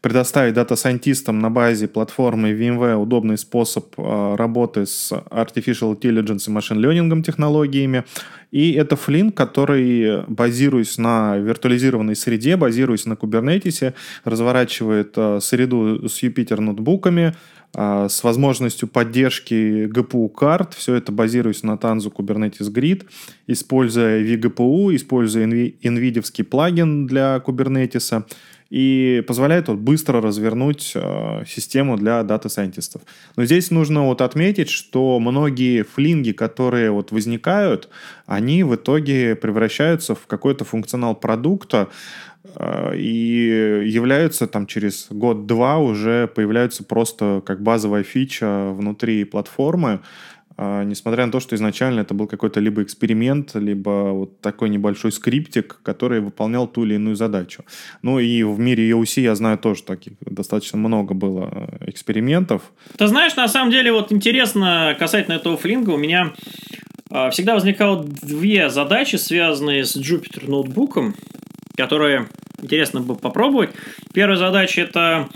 предоставить 0.00 0.54
дата-сайентистам 0.54 1.38
на 1.38 1.50
базе 1.50 1.88
платформы 1.88 2.52
VMware 2.52 2.96
удобный 2.96 3.38
способ 3.38 3.94
э, 3.96 4.34
работы 4.36 4.86
с 4.86 5.12
Artificial 5.12 5.98
Intelligence 5.98 6.48
и 6.48 6.52
Machine 6.52 6.78
Learning 6.78 7.22
технологиями. 7.22 8.04
И 8.50 8.72
это 8.72 8.96
Flink, 8.96 9.32
который, 9.32 10.24
базируясь 10.26 10.98
на 10.98 11.38
виртуализированной 11.38 12.14
среде, 12.14 12.56
базируясь 12.56 13.06
на 13.06 13.14
Kubernetes, 13.14 13.94
разворачивает 14.24 15.16
среду 15.40 16.08
с 16.08 16.22
Jupyter 16.22 16.60
ноутбуками, 16.60 17.32
а, 17.32 17.34
с 17.74 18.22
возможностью 18.22 18.86
поддержки 18.88 19.86
GPU-карт. 19.86 20.74
Все 20.74 20.94
это 20.94 21.10
базируясь 21.10 21.62
на 21.62 21.72
Tanzu 21.72 22.12
Kubernetes 22.12 22.70
Grid, 22.70 23.06
используя 23.46 24.22
vGPU, 24.22 24.94
используя 24.94 25.46
NVIDIA 25.46 26.44
плагин 26.44 27.06
для 27.06 27.42
Kubernetes 27.44 28.24
и 28.72 29.22
позволяет 29.26 29.68
вот 29.68 29.76
быстро 29.76 30.22
развернуть 30.22 30.92
э, 30.94 31.44
систему 31.46 31.98
для 31.98 32.22
дата-сайентистов. 32.22 33.02
Но 33.36 33.44
здесь 33.44 33.70
нужно 33.70 34.06
вот 34.06 34.22
отметить, 34.22 34.70
что 34.70 35.20
многие 35.20 35.82
флинги, 35.82 36.32
которые 36.32 36.90
вот 36.90 37.12
возникают, 37.12 37.90
они 38.24 38.64
в 38.64 38.74
итоге 38.74 39.36
превращаются 39.36 40.14
в 40.14 40.26
какой-то 40.26 40.64
функционал 40.64 41.14
продукта, 41.14 41.90
а, 41.90 42.31
и 42.94 43.82
являются 43.86 44.46
там 44.46 44.66
через 44.66 45.06
год-два 45.10 45.78
уже 45.78 46.26
появляются 46.26 46.84
просто 46.84 47.42
как 47.46 47.62
базовая 47.62 48.02
фича 48.02 48.72
внутри 48.72 49.24
платформы, 49.24 50.00
а, 50.56 50.84
несмотря 50.84 51.26
на 51.26 51.32
то, 51.32 51.40
что 51.40 51.56
изначально 51.56 52.00
это 52.00 52.14
был 52.14 52.26
какой-то 52.26 52.60
либо 52.60 52.82
эксперимент, 52.82 53.54
либо 53.54 54.12
вот 54.12 54.40
такой 54.40 54.68
небольшой 54.68 55.12
скриптик, 55.12 55.80
который 55.82 56.20
выполнял 56.20 56.66
ту 56.66 56.84
или 56.84 56.94
иную 56.94 57.16
задачу. 57.16 57.64
Ну 58.02 58.18
и 58.18 58.42
в 58.42 58.58
мире 58.58 58.90
EOC 58.90 59.22
я 59.22 59.34
знаю 59.34 59.58
тоже 59.58 59.82
таких 59.82 60.14
достаточно 60.20 60.78
много 60.78 61.14
было 61.14 61.48
э, 61.80 61.90
экспериментов. 61.90 62.62
Ты 62.96 63.06
знаешь, 63.06 63.34
на 63.36 63.48
самом 63.48 63.70
деле 63.70 63.92
вот 63.92 64.12
интересно 64.12 64.94
касательно 64.98 65.34
этого 65.34 65.56
флинга, 65.56 65.90
у 65.90 65.98
меня 65.98 66.32
всегда 67.30 67.54
возникало 67.54 68.04
две 68.04 68.70
задачи, 68.70 69.16
связанные 69.16 69.84
с 69.84 69.96
Jupyter 69.96 70.48
ноутбуком 70.48 71.14
которые 71.76 72.28
интересно 72.60 73.00
бы 73.00 73.16
попробовать. 73.16 73.70
Первая 74.12 74.36
задача 74.36 74.82
это 74.82 75.28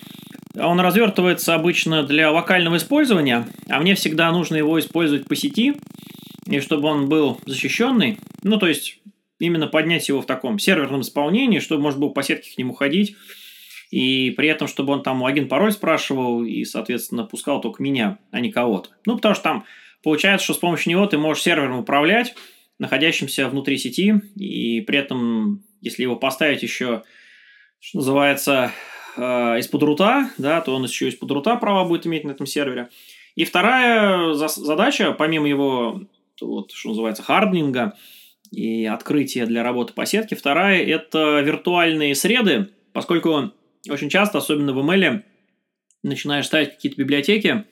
он 0.58 0.80
развертывается 0.80 1.54
обычно 1.54 2.02
для 2.02 2.30
локального 2.30 2.76
использования, 2.76 3.46
а 3.68 3.80
мне 3.80 3.94
всегда 3.94 4.30
нужно 4.32 4.56
его 4.56 4.78
использовать 4.78 5.26
по 5.26 5.36
сети, 5.36 5.74
и 6.46 6.60
чтобы 6.60 6.88
он 6.88 7.08
был 7.08 7.40
защищенный. 7.44 8.18
Ну, 8.42 8.58
то 8.58 8.66
есть, 8.66 9.00
именно 9.38 9.66
поднять 9.66 10.08
его 10.08 10.22
в 10.22 10.26
таком 10.26 10.58
серверном 10.58 11.02
исполнении, 11.02 11.58
чтобы 11.58 11.82
можно 11.82 12.00
было 12.00 12.10
по 12.10 12.22
сетке 12.22 12.54
к 12.54 12.58
нему 12.58 12.72
ходить, 12.72 13.16
и 13.90 14.30
при 14.30 14.48
этом, 14.48 14.66
чтобы 14.66 14.92
он 14.92 15.02
там 15.02 15.22
логин, 15.22 15.48
пароль 15.48 15.72
спрашивал, 15.72 16.42
и, 16.42 16.64
соответственно, 16.64 17.24
пускал 17.24 17.60
только 17.60 17.82
меня, 17.82 18.18
а 18.30 18.40
не 18.40 18.50
кого-то. 18.50 18.90
Ну, 19.04 19.16
потому 19.16 19.34
что 19.34 19.44
там 19.44 19.64
получается, 20.02 20.44
что 20.44 20.54
с 20.54 20.58
помощью 20.58 20.90
него 20.90 21.06
ты 21.06 21.18
можешь 21.18 21.42
сервером 21.42 21.78
управлять, 21.78 22.34
находящимся 22.78 23.48
внутри 23.48 23.76
сети, 23.78 24.14
и 24.36 24.80
при 24.80 24.98
этом 24.98 25.65
если 25.80 26.02
его 26.02 26.16
поставить 26.16 26.62
еще, 26.62 27.02
что 27.80 27.98
называется, 27.98 28.72
э, 29.16 29.20
из-под 29.60 29.82
рута, 29.82 30.30
да, 30.38 30.60
то 30.60 30.74
он 30.74 30.84
еще 30.84 31.08
из-под 31.08 31.30
рута 31.30 31.56
права 31.56 31.84
будет 31.84 32.06
иметь 32.06 32.24
на 32.24 32.32
этом 32.32 32.46
сервере. 32.46 32.88
И 33.34 33.44
вторая 33.44 34.32
задача, 34.34 35.12
помимо 35.12 35.46
его, 35.46 36.02
вот, 36.40 36.72
что 36.72 36.90
называется, 36.90 37.22
харднинга 37.22 37.94
и 38.50 38.86
открытия 38.86 39.46
для 39.46 39.62
работы 39.62 39.92
по 39.92 40.06
сетке, 40.06 40.36
вторая– 40.36 40.82
это 40.86 41.40
виртуальные 41.40 42.14
среды, 42.14 42.70
поскольку 42.92 43.52
очень 43.88 44.08
часто, 44.08 44.38
особенно 44.38 44.72
в 44.72 44.78
ML, 44.78 45.22
начинаешь 46.02 46.46
ставить 46.46 46.70
какие-то 46.70 46.98
библиотеки 46.98 47.64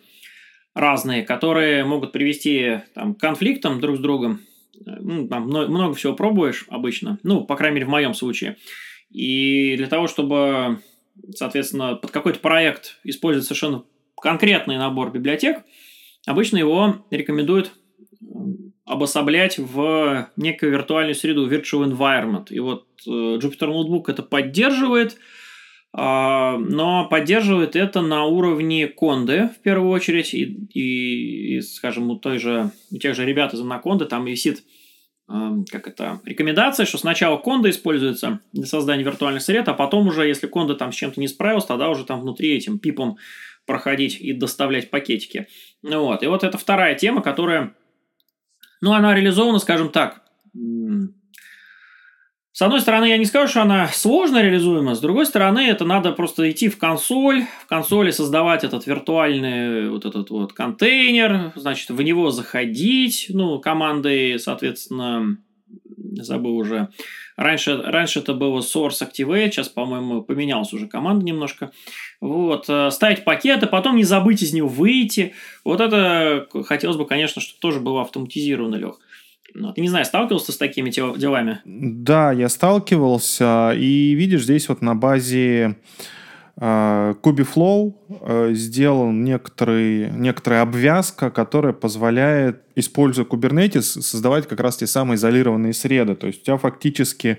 разные, 0.75 1.23
которые 1.23 1.85
могут 1.85 2.12
привести 2.12 2.81
там, 2.95 3.14
к 3.14 3.21
конфликтам 3.21 3.81
друг 3.81 3.97
с 3.97 4.01
другом, 4.01 4.40
ну, 4.85 5.29
там 5.29 5.45
много 5.47 5.95
всего 5.95 6.15
пробуешь 6.15 6.67
обычно, 6.69 7.19
ну, 7.23 7.45
по 7.45 7.57
крайней 7.57 7.77
мере, 7.77 7.87
в 7.87 7.91
моем 7.91 8.15
случае. 8.15 8.57
И 9.11 9.77
для 9.77 9.87
того, 9.87 10.07
чтобы, 10.09 10.81
соответственно, 11.35 11.95
под 11.95 12.11
какой-то 12.11 12.41
проект 12.41 12.99
использовать 13.05 13.47
совершенно 13.47 13.85
конкретный 14.21 14.77
набор 14.79 15.13
библиотек, 15.13 15.59
обычно 16.27 16.57
его 16.57 17.05
рекомендуют 17.11 17.73
обособлять 18.85 19.59
в 19.59 20.29
некую 20.37 20.73
виртуальную 20.73 21.15
среду, 21.15 21.49
virtual 21.49 21.91
environment. 21.91 22.47
И 22.51 22.61
вот 22.61 22.87
э, 23.07 23.11
Jupyter 23.11 23.69
Notebook 23.69 24.05
это 24.09 24.23
поддерживает, 24.23 25.17
но 25.96 27.07
поддерживает 27.09 27.76
это 27.76 28.00
на 28.02 28.24
уровне 28.24 28.88
конды 28.88 29.50
в 29.57 29.62
первую 29.62 29.90
очередь, 29.90 30.35
и, 30.35 30.42
и, 30.72 31.57
и 31.57 31.61
скажем, 31.61 32.11
у, 32.11 32.16
той 32.16 32.38
же, 32.40 32.72
у 32.90 32.96
тех 32.96 33.14
же 33.14 33.24
ребят 33.24 33.54
из 33.54 33.61
Анаконды 33.61 34.07
там 34.07 34.24
висит 34.24 34.64
как 35.26 35.88
это, 35.88 36.20
рекомендация, 36.24 36.85
что 36.85 36.98
сначала 36.98 37.38
конда 37.38 37.70
используется 37.70 38.40
для 38.52 38.66
создания 38.66 39.04
виртуальных 39.04 39.42
сред, 39.42 39.68
а 39.68 39.74
потом 39.74 40.09
уже, 40.09 40.26
если 40.26 40.46
конда 40.46 40.74
там 40.74 40.92
с 40.92 40.96
чем-то 40.96 41.18
не 41.18 41.28
справился, 41.28 41.68
тогда 41.68 41.88
уже 41.88 42.04
там 42.04 42.20
внутри 42.20 42.54
этим 42.54 42.78
пипом 42.78 43.16
проходить 43.64 44.20
и 44.20 44.33
доставлять 44.35 44.90
пакетики. 44.90 45.46
Ну 45.83 46.04
вот, 46.04 46.22
и 46.22 46.26
вот 46.26 46.44
это 46.44 46.59
вторая 46.59 46.94
тема, 46.94 47.22
которая, 47.22 47.74
ну, 48.83 48.92
она 48.92 49.14
реализована, 49.14 49.59
скажем 49.61 49.88
так, 49.88 50.22
с 52.55 52.62
одной 52.62 52.81
стороны, 52.81 53.07
я 53.07 53.19
не 53.19 53.25
скажу, 53.25 53.49
что 53.49 53.62
она 53.62 53.88
сложно 53.88 54.40
реализуема, 54.40 54.95
с 54.95 55.01
другой 55.01 55.27
стороны, 55.27 55.59
это 55.67 55.85
надо 55.85 56.12
просто 56.12 56.49
идти 56.49 56.69
в 56.69 56.79
консоль, 56.79 57.43
в 57.64 57.67
консоли 57.67 58.12
создавать 58.12 58.62
этот 58.62 58.87
виртуальный 58.87 59.90
вот 59.90 60.05
этот 60.05 60.31
вот 60.31 60.53
контейнер, 60.53 61.53
значит, 61.57 61.90
в 61.90 62.01
него 62.01 62.31
заходить, 62.31 63.27
ну, 63.31 63.59
командой, 63.59 64.38
соответственно, 64.38 65.37
забыл 66.23 66.57
уже. 66.57 66.90
Раньше, 67.37 67.83
раньше 67.83 68.21
это 68.21 68.35
было 68.35 68.61
Source 68.61 69.03
Activate, 69.03 69.51
сейчас, 69.51 69.69
по-моему, 69.69 70.23
поменялась 70.23 70.73
уже 70.73 70.87
команда 70.87 71.25
немножко. 71.25 71.73
Вот, 72.21 72.67
э, 72.69 72.93
ставить 72.93 73.25
пакеты, 73.25 73.67
потом 73.67 73.97
не 73.97 74.05
забыть 74.05 74.43
из 74.43 74.53
него 74.53 74.69
выйти. 74.69 75.35
Вот 75.64 75.81
это 75.81 76.47
хотелось 76.64 76.97
бы, 76.97 77.05
конечно, 77.05 77.43
чтобы 77.43 77.59
тоже 77.59 77.81
было 77.81 78.03
автоматизировано, 78.03 78.77
Лех. 78.77 79.01
Ну, 79.52 79.72
ты 79.72 79.80
не 79.80 79.88
знаю, 79.88 80.04
сталкивался 80.04 80.52
с 80.52 80.57
такими 80.57 80.90
делами? 80.90 81.61
Да, 81.64 82.33
я 82.33 82.48
сталкивался. 82.48 83.72
И 83.76 84.14
видишь, 84.14 84.44
здесь 84.44 84.68
вот 84.68 84.83
на 84.83 84.94
базе 84.94 85.76
Uh, 86.57 87.20
Kubeflow 87.20 87.94
uh, 88.09 88.54
сделал 88.54 89.11
некоторый, 89.11 90.09
некоторая 90.12 90.62
обвязка, 90.62 91.33
которая 91.33 91.72
позволяет, 91.72 92.62
используя 92.76 93.24
Kubernetes, 93.26 93.83
создавать 93.83 94.46
как 94.46 94.61
раз 94.61 94.76
те 94.76 94.87
самые 94.87 95.16
изолированные 95.16 95.72
среды. 95.72 96.14
То 96.14 96.28
есть 96.28 96.42
у 96.42 96.44
тебя 96.44 96.57
фактически 96.57 97.38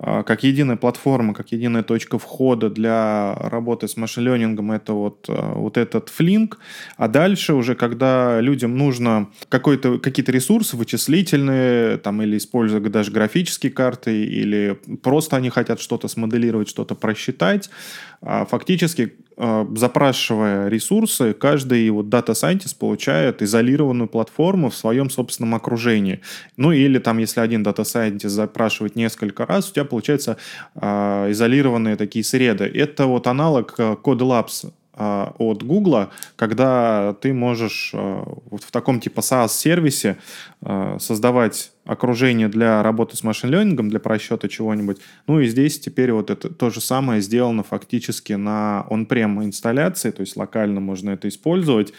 как 0.00 0.44
единая 0.44 0.76
платформа, 0.76 1.34
как 1.34 1.52
единая 1.52 1.82
точка 1.82 2.18
входа 2.18 2.70
для 2.70 3.34
работы 3.34 3.88
с 3.88 3.96
машин-лернингом, 3.96 4.72
это 4.72 4.92
вот, 4.92 5.26
а, 5.28 5.54
вот 5.54 5.76
этот 5.76 6.08
флинк. 6.08 6.58
А 6.96 7.08
дальше 7.08 7.54
уже, 7.54 7.74
когда 7.74 8.40
людям 8.40 8.76
нужно 8.76 9.28
какой-то, 9.48 9.98
какие-то 9.98 10.30
ресурсы 10.30 10.76
вычислительные, 10.76 11.98
там, 11.98 12.22
или 12.22 12.36
используя 12.36 12.80
даже 12.80 13.10
графические 13.10 13.72
карты, 13.72 14.24
или 14.24 14.78
просто 15.02 15.36
они 15.36 15.50
хотят 15.50 15.80
что-то 15.80 16.06
смоделировать, 16.08 16.68
что-то 16.68 16.94
просчитать, 16.94 17.68
а, 17.68 18.07
фактически 18.22 19.14
запрашивая 19.36 20.68
ресурсы, 20.68 21.32
каждый 21.32 21.88
вот 21.90 22.08
дата 22.08 22.32
scientist 22.32 22.76
получает 22.76 23.40
изолированную 23.40 24.08
платформу 24.08 24.68
в 24.68 24.74
своем 24.74 25.10
собственном 25.10 25.54
окружении. 25.54 26.20
Ну 26.56 26.72
или 26.72 26.98
там, 26.98 27.18
если 27.18 27.40
один 27.40 27.62
дата 27.62 27.82
scientist 27.82 28.30
запрашивает 28.30 28.96
несколько 28.96 29.46
раз, 29.46 29.70
у 29.70 29.74
тебя 29.74 29.84
получается 29.84 30.38
изолированные 30.74 31.94
такие 31.94 32.24
среды. 32.24 32.64
Это 32.64 33.06
вот 33.06 33.28
аналог 33.28 33.78
Code 33.78 34.18
Labs 34.18 34.66
а, 34.66 34.72
от 34.98 35.62
Google, 35.62 36.08
когда 36.36 37.14
ты 37.20 37.32
можешь 37.32 37.92
а, 37.94 38.24
вот 38.50 38.64
в 38.64 38.70
таком 38.70 39.00
типа 39.00 39.20
SaaS-сервисе 39.20 40.16
а, 40.60 40.98
создавать 40.98 41.72
окружение 41.84 42.48
для 42.48 42.82
работы 42.82 43.16
с 43.16 43.22
машин-лернингом, 43.22 43.88
для 43.88 44.00
просчета 44.00 44.48
чего-нибудь. 44.48 44.98
Ну 45.26 45.40
и 45.40 45.46
здесь 45.46 45.78
теперь 45.78 46.12
вот 46.12 46.30
это 46.30 46.48
то 46.48 46.70
же 46.70 46.80
самое 46.80 47.22
сделано 47.22 47.62
фактически 47.62 48.32
на 48.32 48.86
on-prem 48.90 49.44
инсталляции, 49.44 50.10
то 50.10 50.20
есть 50.20 50.36
локально 50.36 50.80
можно 50.80 51.10
это 51.10 51.28
использовать. 51.28 51.92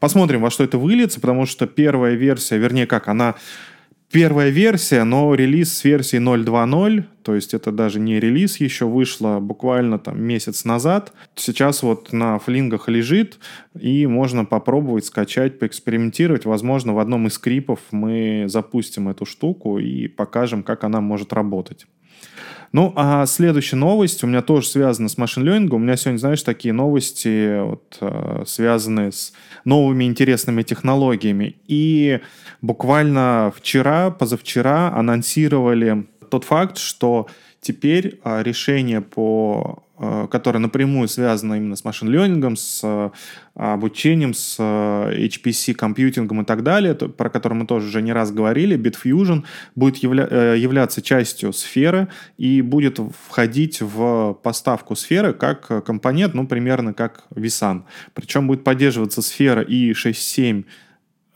Посмотрим, 0.00 0.42
во 0.42 0.50
что 0.50 0.64
это 0.64 0.78
выльется, 0.78 1.20
потому 1.20 1.46
что 1.46 1.66
первая 1.66 2.14
версия, 2.14 2.58
вернее 2.58 2.86
как, 2.86 3.08
она 3.08 3.36
первая 4.10 4.50
версия, 4.50 5.04
но 5.04 5.34
релиз 5.34 5.76
с 5.76 5.84
версии 5.84 6.18
0.2.0, 6.18 7.04
то 7.22 7.34
есть 7.34 7.54
это 7.54 7.72
даже 7.72 8.00
не 8.00 8.18
релиз 8.18 8.58
еще, 8.60 8.86
вышла 8.86 9.38
буквально 9.40 9.98
там 9.98 10.22
месяц 10.22 10.64
назад. 10.64 11.12
Сейчас 11.34 11.82
вот 11.82 12.12
на 12.12 12.38
флингах 12.38 12.88
лежит, 12.88 13.38
и 13.78 14.06
можно 14.06 14.44
попробовать 14.44 15.04
скачать, 15.04 15.58
поэкспериментировать. 15.58 16.44
Возможно, 16.44 16.94
в 16.94 16.98
одном 16.98 17.26
из 17.26 17.34
скрипов 17.34 17.80
мы 17.90 18.44
запустим 18.48 19.08
эту 19.08 19.26
штуку 19.26 19.78
и 19.78 20.08
покажем, 20.08 20.62
как 20.62 20.84
она 20.84 21.00
может 21.00 21.32
работать. 21.32 21.86
Ну, 22.72 22.92
а 22.96 23.24
следующая 23.26 23.76
новость 23.76 24.22
у 24.22 24.26
меня 24.26 24.42
тоже 24.42 24.68
связана 24.68 25.08
с 25.08 25.16
машин 25.16 25.46
learning. 25.48 25.74
У 25.74 25.78
меня 25.78 25.96
сегодня, 25.96 26.18
знаешь, 26.18 26.42
такие 26.42 26.74
новости, 26.74 27.62
вот, 27.62 27.96
э, 28.00 28.42
связанные 28.46 29.12
с 29.12 29.32
новыми 29.64 30.04
интересными 30.04 30.62
технологиями. 30.62 31.56
И 31.66 32.20
буквально 32.60 33.52
вчера, 33.56 34.10
позавчера 34.10 34.92
анонсировали 34.94 36.06
тот 36.30 36.44
факт, 36.44 36.76
что 36.76 37.26
теперь 37.60 38.20
а, 38.22 38.42
решение 38.42 39.00
по 39.00 39.82
которая 40.30 40.60
напрямую 40.60 41.08
связана 41.08 41.54
именно 41.54 41.74
с 41.76 41.84
машин-лернингом, 41.84 42.56
с 42.56 42.80
э, 42.84 43.10
обучением, 43.54 44.32
с 44.32 44.56
э, 44.58 45.26
HPC 45.26 45.74
компьютингом 45.74 46.42
и 46.42 46.44
так 46.44 46.62
далее, 46.62 46.94
про 46.94 47.28
который 47.30 47.54
мы 47.54 47.66
тоже 47.66 47.88
уже 47.88 48.02
не 48.02 48.12
раз 48.12 48.30
говорили, 48.30 48.78
Bitfusion 48.78 49.44
будет 49.74 50.02
явля- 50.02 50.56
являться 50.56 51.02
частью 51.02 51.52
сферы 51.52 52.08
и 52.36 52.62
будет 52.62 53.00
входить 53.28 53.80
в 53.80 54.34
поставку 54.42 54.94
сферы 54.94 55.32
как 55.32 55.84
компонент, 55.84 56.34
ну, 56.34 56.46
примерно 56.46 56.94
как 56.94 57.24
VSAN. 57.30 57.82
Причем 58.14 58.46
будет 58.46 58.62
поддерживаться 58.64 59.22
сфера 59.22 59.62
и 59.62 59.92
6.7 59.92 60.64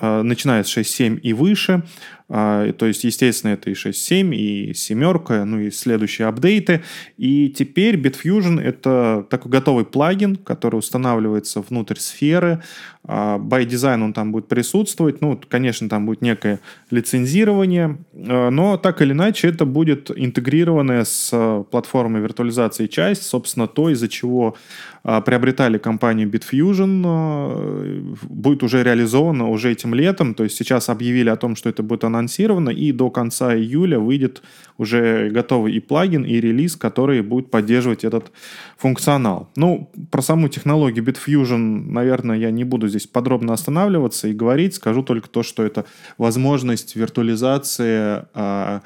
начиная 0.00 0.64
с 0.64 0.76
6.7 0.76 1.20
и 1.20 1.32
выше, 1.32 1.84
то 2.32 2.86
есть, 2.86 3.04
естественно, 3.04 3.52
это 3.52 3.68
и 3.68 3.74
6.7, 3.74 4.34
и 4.34 4.72
семерка, 4.74 5.44
ну 5.44 5.60
и 5.60 5.70
следующие 5.70 6.28
апдейты. 6.28 6.82
И 7.18 7.50
теперь 7.50 7.96
Bitfusion— 7.96 8.58
это 8.62 9.26
такой 9.28 9.50
готовый 9.50 9.84
плагин, 9.84 10.36
который 10.36 10.76
устанавливается 10.76 11.60
внутрь 11.60 11.98
сферы. 11.98 12.62
А, 13.04 13.38
by 13.38 13.66
design 13.66 14.02
он 14.02 14.12
там 14.12 14.32
будет 14.32 14.48
присутствовать. 14.48 15.20
Ну, 15.20 15.38
конечно, 15.48 15.88
там 15.88 16.06
будет 16.06 16.22
некое 16.22 16.60
лицензирование, 16.90 17.98
а, 18.14 18.50
но 18.50 18.76
так 18.76 19.02
или 19.02 19.12
иначе 19.12 19.48
это 19.48 19.64
будет 19.64 20.10
интегрированная 20.14 21.04
с 21.04 21.64
платформой 21.70 22.22
виртуализации 22.22 22.86
часть, 22.86 23.24
собственно, 23.24 23.66
то, 23.66 23.90
из-за 23.90 24.08
чего 24.08 24.56
приобретали 25.02 25.78
компанию 25.78 26.28
Bitfusion, 26.28 28.16
будет 28.22 28.62
уже 28.62 28.82
реализовано 28.84 29.48
уже 29.48 29.72
этим 29.72 29.94
летом. 29.94 30.34
То 30.34 30.44
есть 30.44 30.56
сейчас 30.56 30.88
объявили 30.88 31.28
о 31.28 31.36
том, 31.36 31.56
что 31.56 31.68
это 31.68 31.82
будет 31.82 32.04
анонсировано 32.04 32.70
и 32.70 32.92
до 32.92 33.10
конца 33.10 33.54
июля 33.54 33.98
выйдет 33.98 34.42
уже 34.78 35.30
готовый 35.30 35.72
и 35.74 35.80
плагин, 35.80 36.24
и 36.24 36.40
релиз, 36.40 36.76
который 36.76 37.22
будет 37.22 37.50
поддерживать 37.50 38.04
этот 38.04 38.30
функционал. 38.76 39.50
Ну, 39.56 39.90
про 40.10 40.22
саму 40.22 40.48
технологию 40.48 41.04
Bitfusion, 41.04 41.90
наверное, 41.90 42.38
я 42.38 42.50
не 42.50 42.64
буду 42.64 42.88
здесь 42.88 43.06
подробно 43.06 43.54
останавливаться 43.54 44.28
и 44.28 44.32
говорить, 44.32 44.74
скажу 44.74 45.02
только 45.02 45.28
то, 45.28 45.42
что 45.42 45.64
это 45.64 45.84
возможность 46.18 46.94
виртуализации 46.96 48.24
э, 48.34 48.80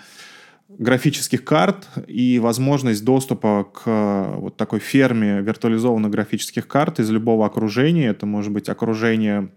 графических 0.78 1.44
карт 1.44 1.88
и 2.06 2.38
возможность 2.38 3.04
доступа 3.04 3.64
к 3.64 4.36
вот 4.36 4.56
такой 4.56 4.80
ферме 4.80 5.40
виртуализованных 5.40 6.10
графических 6.10 6.68
карт 6.68 7.00
из 7.00 7.10
любого 7.10 7.46
окружения. 7.46 8.08
Это 8.08 8.26
может 8.26 8.52
быть 8.52 8.68
окружение 8.68 9.50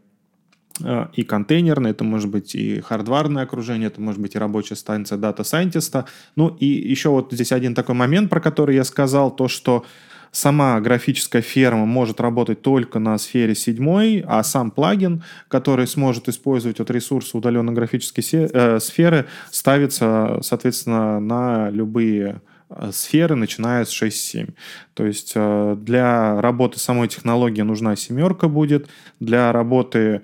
Э, 0.84 1.08
и 1.14 1.24
контейнерное, 1.24 1.92
это 1.92 2.04
может 2.04 2.30
быть 2.30 2.56
и 2.56 2.82
хардварное 2.82 3.44
окружение, 3.44 3.88
это 3.88 4.02
может 4.02 4.22
быть 4.22 4.36
и 4.36 4.40
рабочая 4.40 4.76
станция 4.76 5.18
дата-сайентиста. 5.18 6.06
Ну 6.36 6.50
и 6.60 6.66
еще 6.66 7.10
вот 7.10 7.30
здесь 7.32 7.52
один 7.52 7.76
такой 7.76 7.96
момент, 7.96 8.30
про 8.30 8.40
который 8.40 8.76
я 8.76 8.84
сказал, 8.84 9.32
то, 9.32 9.48
что 9.48 9.86
сама 10.32 10.80
графическая 10.80 11.42
ферма 11.42 11.86
может 11.86 12.20
работать 12.20 12.62
только 12.62 13.00
на 13.00 13.18
сфере 13.18 13.56
7, 13.56 14.24
а 14.26 14.44
сам 14.44 14.72
плагин, 14.72 15.24
который 15.48 15.88
сможет 15.88 16.30
использовать 16.30 16.80
вот 16.80 16.92
ресурсы 16.92 17.38
удаленной 17.38 17.74
графической 17.74 18.24
э, 18.32 18.80
сферы, 18.80 19.26
ставится, 19.52 20.40
соответственно, 20.42 21.20
на 21.20 21.70
любые 21.70 22.42
э, 22.70 22.92
сферы, 22.94 23.36
начиная 23.36 23.86
с 23.86 24.02
6.7. 24.02 24.54
То 24.94 25.06
есть 25.06 25.34
э, 25.36 25.78
для 25.80 26.42
работы 26.42 26.80
самой 26.80 27.08
технологии 27.08 27.62
нужна 27.62 27.96
семерка 27.96 28.48
будет, 28.48 28.88
для 29.20 29.52
работы 29.52 30.22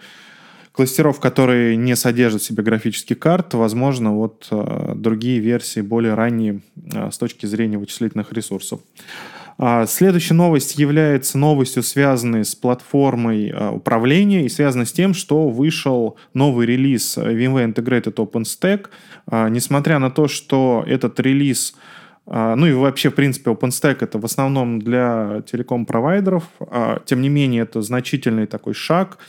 кластеров, 0.71 1.21
которые 1.21 1.77
не 1.77 1.95
содержат 1.95 2.41
в 2.41 2.45
себе 2.45 2.61
графических 2.61 3.17
карт, 3.17 3.53
возможно, 3.53 4.13
вот 4.13 4.49
другие 4.93 5.39
версии, 5.39 5.79
более 5.79 6.15
ранние 6.15 6.59
с 6.93 7.17
точки 7.17 7.45
зрения 7.45 7.77
вычислительных 7.77 8.33
ресурсов. 8.33 8.81
А, 9.57 9.85
следующая 9.85 10.33
новость 10.33 10.77
является 10.77 11.37
новостью, 11.37 11.83
связанной 11.83 12.43
с 12.43 12.55
платформой 12.55 13.49
э, 13.49 13.69
управления 13.69 14.45
и 14.45 14.49
связана 14.49 14.85
с 14.85 14.91
тем, 14.91 15.13
что 15.13 15.49
вышел 15.49 16.17
новый 16.33 16.65
релиз 16.65 17.17
VMware 17.17 17.73
Integrated 17.73 18.15
OpenStack. 18.15 18.87
А, 19.27 19.49
несмотря 19.49 19.99
на 19.99 20.11
то, 20.11 20.27
что 20.27 20.83
этот 20.85 21.19
релиз 21.19 21.75
а, 22.27 22.55
ну 22.55 22.65
и 22.65 22.73
вообще, 22.73 23.09
в 23.09 23.15
принципе, 23.15 23.51
OpenStack 23.51 23.97
это 24.01 24.17
в 24.17 24.25
основном 24.25 24.81
для 24.81 25.43
телеком-провайдеров. 25.45 26.43
А, 26.59 26.99
тем 27.05 27.21
не 27.21 27.29
менее, 27.29 27.63
это 27.63 27.81
значительный 27.81 28.47
такой 28.47 28.73
шаг. 28.73 29.19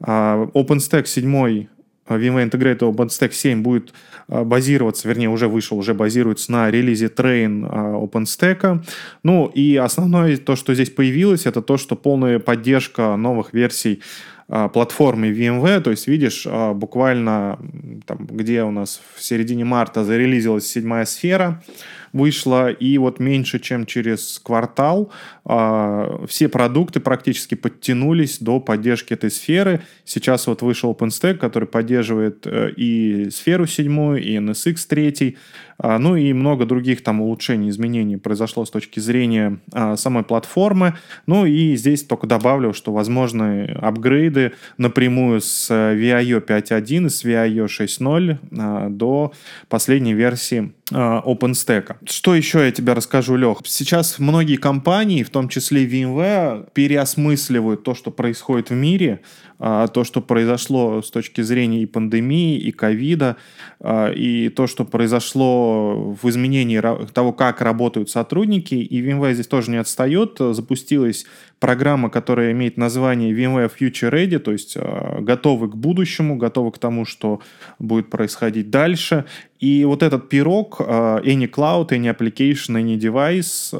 А, 0.00 0.46
OpenStack 0.54 1.06
7 1.06 1.66
VMware 2.08 2.50
Integrated 2.50 2.80
OpenStack 2.80 3.32
7 3.32 3.62
будет 3.62 3.92
базироваться, 4.28 5.08
вернее, 5.08 5.28
уже 5.28 5.48
вышел, 5.48 5.78
уже 5.78 5.94
базируется 5.94 6.52
на 6.52 6.70
релизе 6.70 7.06
Train 7.06 7.68
OpenStack. 7.70 8.84
Ну 9.22 9.46
и 9.46 9.76
основное 9.76 10.36
то, 10.36 10.56
что 10.56 10.74
здесь 10.74 10.90
появилось, 10.90 11.46
это 11.46 11.62
то, 11.62 11.76
что 11.76 11.96
полная 11.96 12.38
поддержка 12.38 13.16
новых 13.16 13.52
версий 13.52 14.02
платформы 14.46 15.32
VMware, 15.32 15.80
то 15.80 15.90
есть 15.90 16.06
видишь, 16.06 16.46
буквально 16.74 17.58
там, 18.06 18.26
где 18.30 18.62
у 18.62 18.70
нас 18.70 19.00
в 19.16 19.22
середине 19.22 19.64
марта 19.64 20.04
зарелизилась 20.04 20.66
седьмая 20.66 21.04
сфера, 21.04 21.64
вышла, 22.12 22.70
и 22.70 22.98
вот 22.98 23.20
меньше, 23.20 23.58
чем 23.58 23.86
через 23.86 24.40
квартал 24.42 25.10
э, 25.44 26.26
все 26.28 26.48
продукты 26.48 27.00
практически 27.00 27.54
подтянулись 27.54 28.38
до 28.38 28.60
поддержки 28.60 29.12
этой 29.12 29.30
сферы. 29.30 29.82
Сейчас 30.04 30.46
вот 30.46 30.62
вышел 30.62 30.92
OpenStack, 30.92 31.34
который 31.34 31.68
поддерживает 31.68 32.46
э, 32.46 32.70
и 32.76 33.30
сферу 33.30 33.66
седьмую, 33.66 34.22
и 34.22 34.36
NSX 34.36 34.76
3, 34.88 35.36
э, 35.78 35.98
ну 35.98 36.16
и 36.16 36.32
много 36.32 36.66
других 36.66 37.02
там 37.02 37.20
улучшений, 37.20 37.70
изменений 37.70 38.16
произошло 38.16 38.64
с 38.64 38.70
точки 38.70 39.00
зрения 39.00 39.58
э, 39.72 39.96
самой 39.96 40.24
платформы. 40.24 40.94
Ну 41.26 41.46
и 41.46 41.76
здесь 41.76 42.04
только 42.04 42.26
добавлю, 42.26 42.72
что 42.72 42.92
возможны 42.92 43.76
апгрейды 43.80 44.52
напрямую 44.78 45.40
с 45.40 45.70
VIO 45.70 46.44
5.1 46.44 47.06
и 47.06 47.08
с 47.08 47.24
VIO 47.24 47.66
6.0 47.66 48.38
э, 48.50 48.90
до 48.90 49.32
последней 49.68 50.14
версии 50.14 50.36
Э, 50.46 50.70
OpenStack. 50.92 51.96
Что 52.08 52.34
еще 52.34 52.64
я 52.64 52.70
тебе 52.70 52.92
расскажу, 52.92 53.36
Лех? 53.36 53.58
Сейчас 53.64 54.18
многие 54.18 54.56
компании, 54.56 55.24
в 55.24 55.30
том 55.30 55.48
числе 55.48 55.84
VMware, 55.84 56.68
переосмысливают 56.74 57.82
то, 57.82 57.94
что 57.94 58.12
происходит 58.12 58.70
в 58.70 58.74
мире, 58.74 59.20
а, 59.58 59.88
то, 59.88 60.04
что 60.04 60.20
произошло 60.20 61.02
с 61.02 61.10
точки 61.10 61.40
зрения 61.40 61.82
и 61.82 61.86
пандемии, 61.86 62.58
и 62.58 62.70
ковида, 62.70 63.36
а, 63.80 64.10
и 64.10 64.48
то, 64.48 64.66
что 64.66 64.84
произошло 64.84 66.14
в 66.14 66.28
изменении 66.28 66.80
того, 67.12 67.32
как 67.32 67.62
работают 67.62 68.08
сотрудники. 68.08 68.74
И 68.74 69.02
VMware 69.02 69.34
здесь 69.34 69.48
тоже 69.48 69.72
не 69.72 69.78
отстает. 69.78 70.36
Запустилась 70.38 71.26
программа, 71.58 72.10
которая 72.10 72.52
имеет 72.52 72.76
название 72.76 73.32
VMware 73.32 73.70
Future 73.78 74.10
Ready, 74.10 74.38
то 74.38 74.52
есть 74.52 74.76
а, 74.76 75.20
готовы 75.20 75.68
к 75.70 75.74
будущему, 75.74 76.36
готовы 76.36 76.70
к 76.72 76.78
тому, 76.78 77.04
что 77.04 77.40
будет 77.78 78.10
происходить 78.10 78.70
дальше. 78.70 79.24
И 79.58 79.84
вот 79.84 80.02
этот 80.02 80.28
пирог, 80.28 80.80
any 80.80 81.50
cloud, 81.50 81.88
any 81.88 82.14
application, 82.14 82.76
any 82.76 82.98
device, 82.98 83.70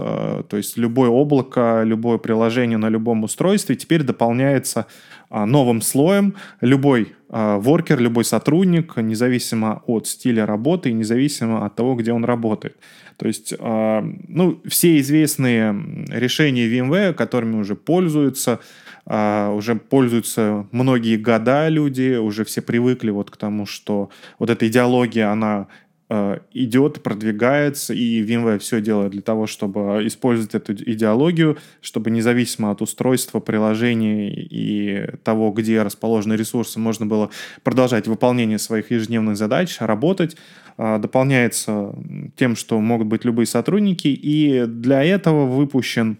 то 0.48 0.56
есть 0.56 0.78
любое 0.78 1.10
облако, 1.10 1.82
любое 1.84 2.16
приложение 2.16 2.78
на 2.78 2.88
любом 2.88 3.24
устройстве 3.24 3.76
теперь 3.76 4.02
дополняется 4.02 4.86
новым 5.30 5.82
слоем. 5.82 6.34
Любой 6.60 7.14
воркер, 7.28 8.00
любой 8.00 8.24
сотрудник, 8.24 8.96
независимо 8.96 9.82
от 9.86 10.06
стиля 10.06 10.46
работы 10.46 10.90
и 10.90 10.92
независимо 10.92 11.66
от 11.66 11.74
того, 11.74 11.94
где 11.96 12.12
он 12.12 12.24
работает. 12.24 12.76
То 13.16 13.26
есть, 13.26 13.54
ну, 13.58 14.60
все 14.66 14.98
известные 15.00 15.74
решения 16.08 16.68
VMware, 16.68 17.14
которыми 17.14 17.56
уже 17.56 17.74
пользуются, 17.74 18.60
уже 19.06 19.74
пользуются 19.74 20.66
многие 20.70 21.16
года 21.16 21.68
люди, 21.68 22.16
уже 22.16 22.44
все 22.44 22.60
привыкли 22.60 23.10
вот 23.10 23.30
к 23.30 23.36
тому, 23.36 23.64
что 23.64 24.10
вот 24.38 24.50
эта 24.50 24.68
идеология, 24.68 25.30
она 25.30 25.66
идет, 26.08 27.02
продвигается, 27.02 27.92
и 27.92 28.22
VMware 28.22 28.58
все 28.58 28.80
делает 28.80 29.10
для 29.10 29.22
того, 29.22 29.46
чтобы 29.46 30.06
использовать 30.06 30.54
эту 30.54 30.72
идеологию, 30.72 31.58
чтобы 31.80 32.10
независимо 32.10 32.70
от 32.70 32.80
устройства, 32.80 33.40
приложений 33.40 34.48
и 34.50 35.06
того, 35.24 35.50
где 35.50 35.82
расположены 35.82 36.34
ресурсы, 36.34 36.78
можно 36.78 37.06
было 37.06 37.30
продолжать 37.64 38.06
выполнение 38.06 38.58
своих 38.58 38.90
ежедневных 38.90 39.36
задач, 39.36 39.78
работать. 39.80 40.36
Э, 40.78 40.98
дополняется 40.98 41.94
тем, 42.36 42.56
что 42.56 42.80
могут 42.80 43.08
быть 43.08 43.24
любые 43.24 43.46
сотрудники, 43.46 44.08
и 44.08 44.64
для 44.66 45.02
этого 45.02 45.46
выпущен 45.46 46.18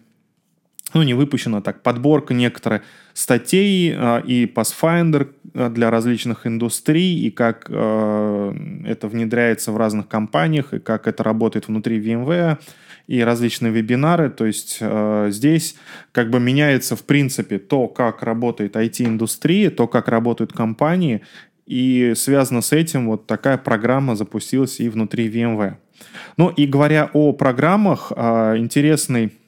ну, 0.95 1.03
не 1.03 1.15
выпущена 1.15 1.61
так, 1.61 1.83
подборка 1.83 2.33
некоторых 2.35 2.83
статей 3.13 3.93
э, 3.93 4.23
и 4.25 4.47
Pathfinder 4.47 5.29
э, 5.55 5.69
для 5.71 5.91
различных 5.91 6.47
индустрий, 6.47 7.19
и 7.21 7.31
как 7.31 7.67
э, 7.69 8.55
это 8.87 9.09
внедряется 9.09 9.73
в 9.73 9.77
разных 9.77 10.09
компаниях, 10.09 10.75
и 10.75 10.79
как 10.79 11.09
это 11.09 11.23
работает 11.25 11.69
внутри 11.69 12.01
VMware, 12.01 12.59
и 13.09 13.21
различные 13.23 13.73
вебинары. 13.73 14.31
То 14.31 14.47
есть 14.47 14.79
э, 14.81 15.29
здесь 15.31 15.77
как 16.13 16.31
бы 16.31 16.41
меняется, 16.41 16.95
в 16.95 17.05
принципе, 17.05 17.59
то, 17.59 17.89
как 17.89 18.23
работает 18.23 18.77
IT-индустрия, 18.77 19.71
то, 19.71 19.87
как 19.89 20.09
работают 20.09 20.53
компании, 20.53 21.23
и 21.67 22.13
связано 22.15 22.61
с 22.61 22.73
этим 22.73 23.07
вот 23.07 23.27
такая 23.27 23.59
программа 23.59 24.15
запустилась 24.15 24.79
и 24.79 24.89
внутри 24.89 25.29
VMware. 25.29 25.75
Ну 26.37 26.49
и 26.51 26.67
говоря 26.67 27.11
о 27.13 27.33
программах, 27.33 28.13
интересный 28.13 29.27
а, 29.27 29.46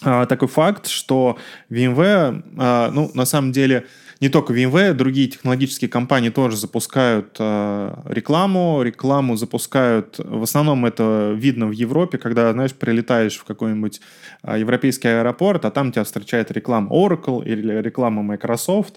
такой 0.00 0.48
факт, 0.48 0.86
что 0.86 1.38
VMware, 1.70 2.42
а, 2.58 2.90
ну, 2.90 3.10
на 3.14 3.24
самом 3.24 3.52
деле, 3.52 3.86
не 4.20 4.30
только 4.30 4.54
VMware, 4.54 4.94
другие 4.94 5.28
технологические 5.28 5.90
компании 5.90 6.30
тоже 6.30 6.56
запускают 6.56 7.36
э, 7.38 7.94
рекламу. 8.06 8.82
Рекламу 8.82 9.36
запускают, 9.36 10.18
в 10.18 10.42
основном 10.42 10.86
это 10.86 11.34
видно 11.36 11.66
в 11.66 11.72
Европе, 11.72 12.16
когда, 12.16 12.50
знаешь, 12.52 12.72
прилетаешь 12.72 13.36
в 13.36 13.44
какой-нибудь 13.44 14.00
э, 14.42 14.58
европейский 14.58 15.08
аэропорт, 15.08 15.66
а 15.66 15.70
там 15.70 15.92
тебя 15.92 16.04
встречает 16.04 16.50
реклама 16.50 16.88
Oracle 16.90 17.44
или 17.44 17.82
реклама 17.82 18.22
Microsoft. 18.22 18.94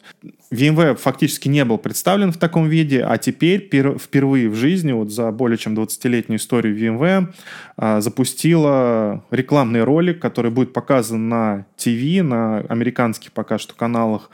VMware 0.51 0.95
фактически 0.95 1.49
не 1.49 1.65
был 1.65 1.78
представлен 1.78 2.32
в 2.32 2.38
таком 2.38 2.70
виде, 2.70 3.03
а 3.03 3.17
теперь 3.17 3.67
пер, 3.67 3.99
впервые 3.99 4.49
в 4.49 4.55
жизни, 4.55 4.93
вот 4.93 5.11
за 5.11 5.32
более 5.32 5.57
чем 5.57 5.78
20-летнюю 5.78 6.38
историю 6.39 6.78
VMware, 6.78 7.34
э, 7.78 7.99
запустила 7.99 9.26
рекламный 9.32 9.84
ролик, 9.84 10.22
который 10.22 10.49
будет 10.49 10.72
показан 10.72 11.28
на 11.28 11.65
ТВ, 11.76 12.24
на 12.24 12.59
американских 12.70 13.34
пока 13.34 13.57
что 13.57 13.74
каналах 13.76 14.30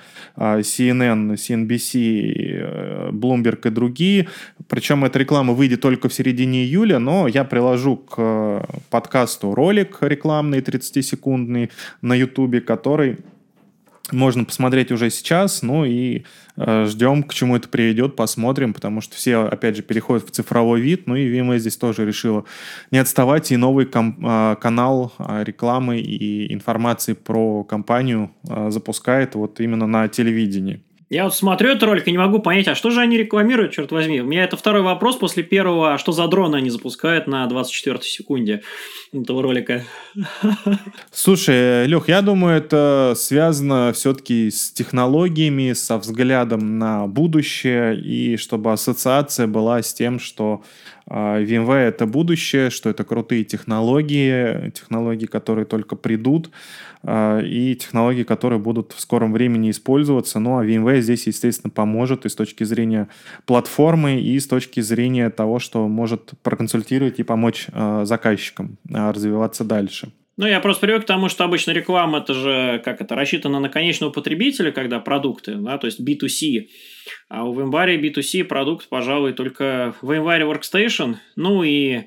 CNN, 0.77 1.35
CNBC, 1.35 1.93
э, 1.95 3.09
Bloomberg 3.11 3.67
и 3.67 3.69
другие. 3.69 4.27
Причем 4.67 5.05
эта 5.05 5.19
реклама 5.19 5.53
выйдет 5.53 5.81
только 5.81 6.09
в 6.09 6.13
середине 6.13 6.63
июля, 6.63 6.99
но 6.99 7.27
я 7.27 7.43
приложу 7.43 7.97
к 7.97 8.15
э, 8.17 8.61
подкасту 8.89 9.55
ролик 9.55 9.97
рекламный 10.01 10.59
30-секундный 10.59 11.69
на 12.01 12.13
YouTube, 12.13 12.63
который 12.65 13.17
можно 14.11 14.45
посмотреть 14.45 14.91
уже 14.91 15.09
сейчас, 15.09 15.61
ну 15.63 15.83
и 15.83 16.25
э, 16.57 16.85
ждем, 16.85 17.23
к 17.23 17.33
чему 17.33 17.55
это 17.55 17.67
приведет, 17.67 18.15
посмотрим, 18.15 18.73
потому 18.73 19.01
что 19.01 19.15
все, 19.15 19.37
опять 19.37 19.75
же, 19.75 19.81
переходят 19.81 20.27
в 20.27 20.31
цифровой 20.31 20.79
вид, 20.79 21.07
ну 21.07 21.15
и 21.15 21.27
VMware 21.27 21.57
здесь 21.57 21.77
тоже 21.77 22.05
решила 22.05 22.45
не 22.91 22.99
отставать, 22.99 23.51
и 23.51 23.57
новый 23.57 23.87
э, 23.91 24.55
канал 24.61 25.13
э, 25.17 25.43
рекламы 25.43 25.99
и 25.99 26.53
информации 26.53 27.13
про 27.13 27.63
компанию 27.63 28.31
э, 28.47 28.69
запускает 28.69 29.35
вот 29.35 29.59
именно 29.59 29.87
на 29.87 30.07
телевидении. 30.07 30.81
Я 31.09 31.25
вот 31.25 31.35
смотрю 31.35 31.69
этот 31.69 31.83
ролик 31.83 32.07
и 32.07 32.11
не 32.11 32.17
могу 32.17 32.39
понять, 32.39 32.67
а 32.67 32.73
что 32.73 32.89
же 32.89 32.99
они 32.99 33.15
рекламируют, 33.15 33.73
черт 33.73 33.91
возьми. 33.91 34.21
У 34.21 34.25
меня 34.25 34.43
это 34.43 34.57
второй 34.57 34.81
вопрос 34.81 35.17
после 35.17 35.43
первого, 35.43 35.93
а 35.93 35.97
что 35.99 36.11
за 36.11 36.27
дроны 36.27 36.55
они 36.55 36.71
запускают 36.71 37.27
на 37.27 37.45
24 37.45 38.01
секунде 38.01 38.63
этого 39.13 39.43
ролика? 39.43 39.83
Слушай, 41.11 41.85
Лех, 41.85 42.07
я 42.07 42.23
думаю, 42.23 42.57
это 42.57 43.13
связано 43.15 43.93
все-таки 43.93 44.49
с 44.49 44.71
технологиями, 44.71 45.73
со 45.73 45.99
взглядом 45.99 46.79
на 46.79 47.05
будущее, 47.05 47.95
и 47.99 48.35
чтобы 48.37 48.71
ассоциация 48.71 49.45
была 49.45 49.83
с 49.83 49.93
тем, 49.93 50.19
что 50.19 50.63
VMware— 51.09 51.87
это 51.87 52.05
будущее, 52.05 52.69
что 52.69 52.89
это 52.89 53.03
крутые 53.03 53.43
технологии, 53.43 54.71
технологии, 54.71 55.27
которые 55.27 55.65
только 55.65 55.95
придут, 55.95 56.49
а, 57.03 57.39
и 57.41 57.75
технологии, 57.75 58.23
которые 58.23 58.59
будут 58.59 58.93
в 58.93 58.99
скором 58.99 59.31
времени 59.31 59.69
использоваться. 59.69 60.39
Ну, 60.39 60.57
а 60.57 60.65
VMware 60.65 61.01
здесь, 61.01 61.27
естественно, 61.27 61.69
поможет 61.69 62.25
и 62.25 62.29
с 62.29 62.35
точки 62.35 62.63
зрения 62.63 63.07
платформы, 63.45 64.19
и 64.19 64.39
с 64.39 64.47
точки 64.47 64.79
зрения 64.79 65.29
того, 65.29 65.59
что 65.59 65.87
может 65.87 66.31
проконсультировать 66.41 67.19
и 67.19 67.23
помочь 67.23 67.67
а, 67.71 68.05
заказчикам 68.05 68.77
развиваться 68.89 69.63
дальше. 69.63 70.11
Ну, 70.37 70.47
я 70.47 70.59
просто 70.59 70.81
привык 70.81 71.03
к 71.03 71.07
тому, 71.07 71.29
что 71.29 71.45
обычно 71.45 71.71
реклама 71.71 72.17
это 72.17 72.33
же 72.33 72.81
как 72.83 72.99
это 72.99 73.15
рассчитано 73.15 73.59
на 73.59 73.69
конечного 73.69 74.11
потребителя, 74.11 74.71
когда 74.71 74.99
продукты, 74.99 75.55
да, 75.55 75.77
то 75.77 75.87
есть 75.87 76.01
B2C. 76.01 76.67
А 77.29 77.45
у 77.45 77.53
VMware 77.53 77.99
B2C 77.99 78.43
продукт, 78.43 78.89
пожалуй, 78.89 79.33
только 79.33 79.95
VMware 80.01 80.51
Workstation. 80.51 81.15
Ну 81.35 81.63
и 81.63 82.03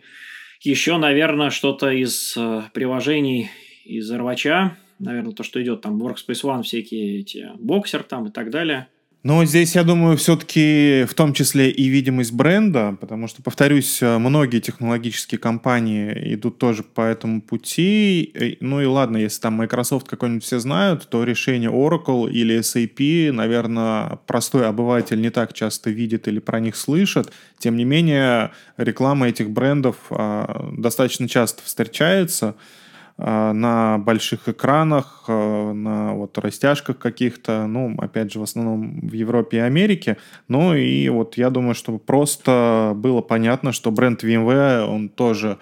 еще, 0.61 0.97
наверное, 0.99 1.51
что-то 1.51 1.91
из 1.91 2.37
э, 2.37 2.63
приложений 2.73 3.51
из 3.85 4.11
рвача. 4.11 4.77
Наверное, 4.99 5.33
то, 5.33 5.43
что 5.43 5.63
идет 5.63 5.81
там 5.81 6.03
Workspace 6.03 6.43
ONE, 6.43 6.63
всякие 6.63 7.21
эти 7.21 7.51
боксер 7.59 8.03
там 8.03 8.27
и 8.27 8.31
так 8.31 8.51
далее. 8.51 8.89
Но 9.25 9.45
здесь, 9.45 9.75
я 9.75 9.83
думаю, 9.83 10.17
все-таки 10.17 11.05
в 11.09 11.15
том 11.15 11.33
числе 11.33 11.71
и 11.71 11.89
видимость 11.89 12.33
бренда, 12.33 12.97
потому 13.01 13.27
что, 13.27 13.43
повторюсь, 13.43 14.01
многие 14.01 14.61
технологические 14.61 15.41
компании 15.41 16.35
идут 16.35 16.59
тоже 16.59 16.85
по 16.85 17.01
этому 17.01 17.43
пути. 17.43 18.57
Ну 18.61 18.81
и 18.81 18.87
ладно, 18.87 19.17
если 19.17 19.41
там 19.41 19.55
Microsoft 19.55 20.07
какой-нибудь 20.09 20.45
все 20.45 20.61
знают, 20.61 21.09
то 21.09 21.25
решение 21.25 21.69
Oracle 21.69 22.31
или 22.31 22.61
SAP, 22.61 23.33
наверное, 23.33 24.21
простой 24.27 24.69
обыватель 24.69 25.21
не 25.21 25.31
так 25.31 25.53
часто 25.53 25.91
видит 25.91 26.29
или 26.29 26.39
про 26.39 26.61
них 26.61 26.77
слышит. 26.77 27.33
Тем 27.59 27.77
не 27.77 27.85
менее, 27.85 28.53
реклама 28.77 29.29
этих 29.29 29.51
брендов 29.51 29.97
а, 30.11 30.71
достаточно 30.73 31.29
часто 31.29 31.65
встречается. 31.65 32.55
А, 33.21 33.53
на 33.53 33.99
больших 33.99 34.49
экранах, 34.49 35.25
а, 35.27 35.73
на 35.73 36.15
вот 36.15 36.39
растяжках 36.39 36.99
каких-то, 36.99 37.67
ну, 37.67 37.97
опять 37.99 38.33
же, 38.33 38.39
в 38.39 38.45
основном 38.45 39.01
в 39.01 39.13
Европе 39.13 39.57
и 39.57 39.61
Америке. 39.61 40.19
Ну, 40.47 40.75
и 40.75 41.09
вот 41.09 41.37
я 41.37 41.51
думаю, 41.51 41.75
чтобы 41.75 41.99
просто 41.99 42.93
было 42.95 43.21
понятно, 43.21 43.73
что 43.73 43.91
бренд 43.91 44.23
VMware, 44.23 44.85
он 44.85 45.09
тоже 45.09 45.59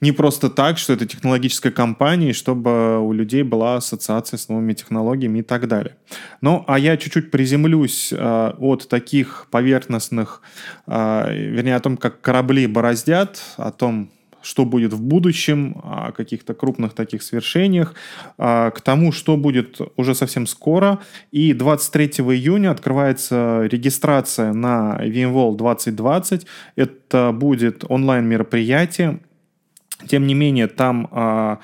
не 0.00 0.12
просто 0.12 0.48
так, 0.48 0.78
что 0.78 0.92
это 0.92 1.06
технологическая 1.06 1.72
компания, 1.72 2.32
чтобы 2.32 3.00
у 3.00 3.12
людей 3.12 3.42
была 3.42 3.76
ассоциация 3.76 4.36
с 4.36 4.48
новыми 4.48 4.72
технологиями 4.72 5.40
и 5.40 5.42
так 5.42 5.66
далее. 5.66 5.96
Ну, 6.40 6.64
а 6.66 6.78
я 6.78 6.96
чуть-чуть 6.96 7.30
приземлюсь 7.30 8.12
э, 8.12 8.52
от 8.58 8.88
таких 8.88 9.46
поверхностных, 9.50 10.42
э, 10.88 11.34
вернее, 11.34 11.76
о 11.76 11.80
том, 11.80 11.96
как 11.96 12.20
корабли 12.20 12.66
бороздят, 12.66 13.40
о 13.56 13.70
том, 13.70 14.10
что 14.42 14.64
будет 14.64 14.92
в 14.92 15.00
будущем, 15.00 15.80
о 15.82 16.12
каких-то 16.12 16.54
крупных 16.54 16.92
таких 16.92 17.22
свершениях, 17.22 17.94
а, 18.38 18.70
к 18.70 18.80
тому, 18.80 19.12
что 19.12 19.36
будет 19.36 19.80
уже 19.96 20.14
совсем 20.14 20.46
скоро. 20.46 20.98
И 21.30 21.52
23 21.52 22.22
июня 22.34 22.70
открывается 22.70 23.62
регистрация 23.70 24.52
на 24.52 24.98
VMworld 25.00 25.56
2020. 25.56 26.46
Это 26.76 27.32
будет 27.32 27.84
онлайн-мероприятие. 27.88 29.20
Тем 30.06 30.26
не 30.26 30.34
менее, 30.34 30.66
там 30.66 31.08
а, 31.10 31.58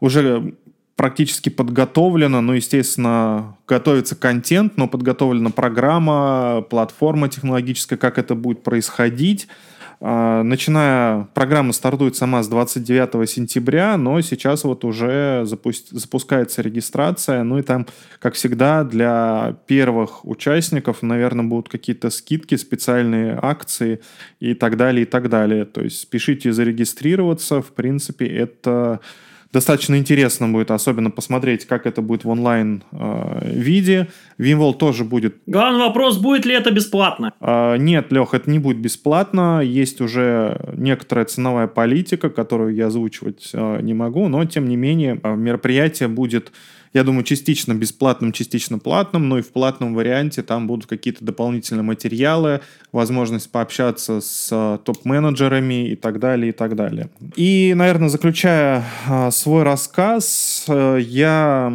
уже 0.00 0.54
практически 1.00 1.48
подготовлено, 1.48 2.42
ну, 2.42 2.52
естественно, 2.52 3.56
готовится 3.66 4.16
контент, 4.16 4.76
но 4.76 4.86
подготовлена 4.86 5.48
программа, 5.48 6.62
платформа 6.68 7.30
технологическая, 7.30 7.96
как 7.96 8.18
это 8.18 8.34
будет 8.34 8.62
происходить. 8.62 9.48
А, 10.02 10.42
начиная, 10.42 11.24
программа 11.34 11.74
стартует 11.74 12.16
сама 12.16 12.42
с 12.42 12.48
29 12.48 13.28
сентября, 13.28 13.98
но 13.98 14.20
сейчас 14.22 14.64
вот 14.64 14.84
уже 14.84 15.42
запусть, 15.44 15.90
запускается 15.90 16.62
регистрация. 16.62 17.42
Ну 17.42 17.58
и 17.58 17.62
там, 17.62 17.86
как 18.18 18.34
всегда, 18.34 18.82
для 18.82 19.56
первых 19.66 20.24
участников, 20.24 21.02
наверное, 21.02 21.44
будут 21.44 21.68
какие-то 21.68 22.08
скидки, 22.08 22.54
специальные 22.54 23.38
акции 23.42 24.00
и 24.40 24.54
так 24.54 24.78
далее, 24.78 25.02
и 25.02 25.06
так 25.06 25.28
далее. 25.28 25.66
То 25.66 25.82
есть 25.82 26.00
спешите 26.00 26.50
зарегистрироваться. 26.50 27.60
В 27.60 27.72
принципе, 27.72 28.26
это 28.26 29.00
достаточно 29.52 29.96
интересно 29.96 30.48
будет, 30.48 30.70
особенно 30.70 31.10
посмотреть, 31.10 31.66
как 31.66 31.86
это 31.86 32.02
будет 32.02 32.24
в 32.24 32.28
онлайн 32.28 32.84
э, 32.92 33.52
виде. 33.52 34.08
VMwall 34.38 34.74
тоже 34.74 35.04
будет. 35.04 35.36
Главный 35.46 35.80
вопрос, 35.80 36.18
будет 36.18 36.46
ли 36.46 36.54
это 36.54 36.70
бесплатно? 36.70 37.32
Э, 37.40 37.76
нет, 37.76 38.12
Лех, 38.12 38.34
это 38.34 38.50
не 38.50 38.58
будет 38.58 38.78
бесплатно. 38.78 39.60
Есть 39.60 40.00
уже 40.00 40.60
некоторая 40.74 41.24
ценовая 41.24 41.66
политика, 41.66 42.30
которую 42.30 42.74
я 42.74 42.86
озвучивать 42.86 43.50
э, 43.52 43.80
не 43.82 43.94
могу, 43.94 44.28
но 44.28 44.44
тем 44.44 44.68
не 44.68 44.76
менее 44.76 45.20
э, 45.22 45.34
мероприятие 45.34 46.08
будет 46.08 46.52
я 46.92 47.04
думаю, 47.04 47.22
частично 47.22 47.72
бесплатным, 47.74 48.32
частично 48.32 48.78
платным, 48.78 49.28
но 49.28 49.38
и 49.38 49.42
в 49.42 49.52
платном 49.52 49.94
варианте 49.94 50.42
там 50.42 50.66
будут 50.66 50.86
какие-то 50.86 51.24
дополнительные 51.24 51.84
материалы, 51.84 52.60
возможность 52.90 53.50
пообщаться 53.50 54.20
с 54.20 54.48
э, 54.50 54.78
топ-менеджерами 54.84 55.90
и 55.90 55.96
так 55.96 56.18
далее, 56.18 56.50
и 56.50 56.52
так 56.52 56.74
далее. 56.74 57.08
И, 57.36 57.74
наверное, 57.76 58.08
заключая 58.08 58.84
э, 59.08 59.30
свой 59.30 59.62
рассказ, 59.62 60.64
э, 60.68 60.98
я 61.00 61.72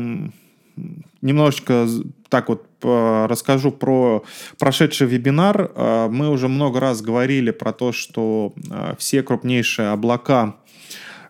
немножечко 1.22 1.88
так 2.30 2.50
вот 2.50 2.66
расскажу 2.82 3.72
про 3.72 4.24
прошедший 4.60 5.08
вебинар. 5.08 5.72
Мы 6.12 6.30
уже 6.30 6.48
много 6.48 6.80
раз 6.80 7.02
говорили 7.02 7.50
про 7.50 7.74
то, 7.74 7.92
что 7.92 8.54
все 9.00 9.24
крупнейшие 9.24 9.88
облака 9.88 10.56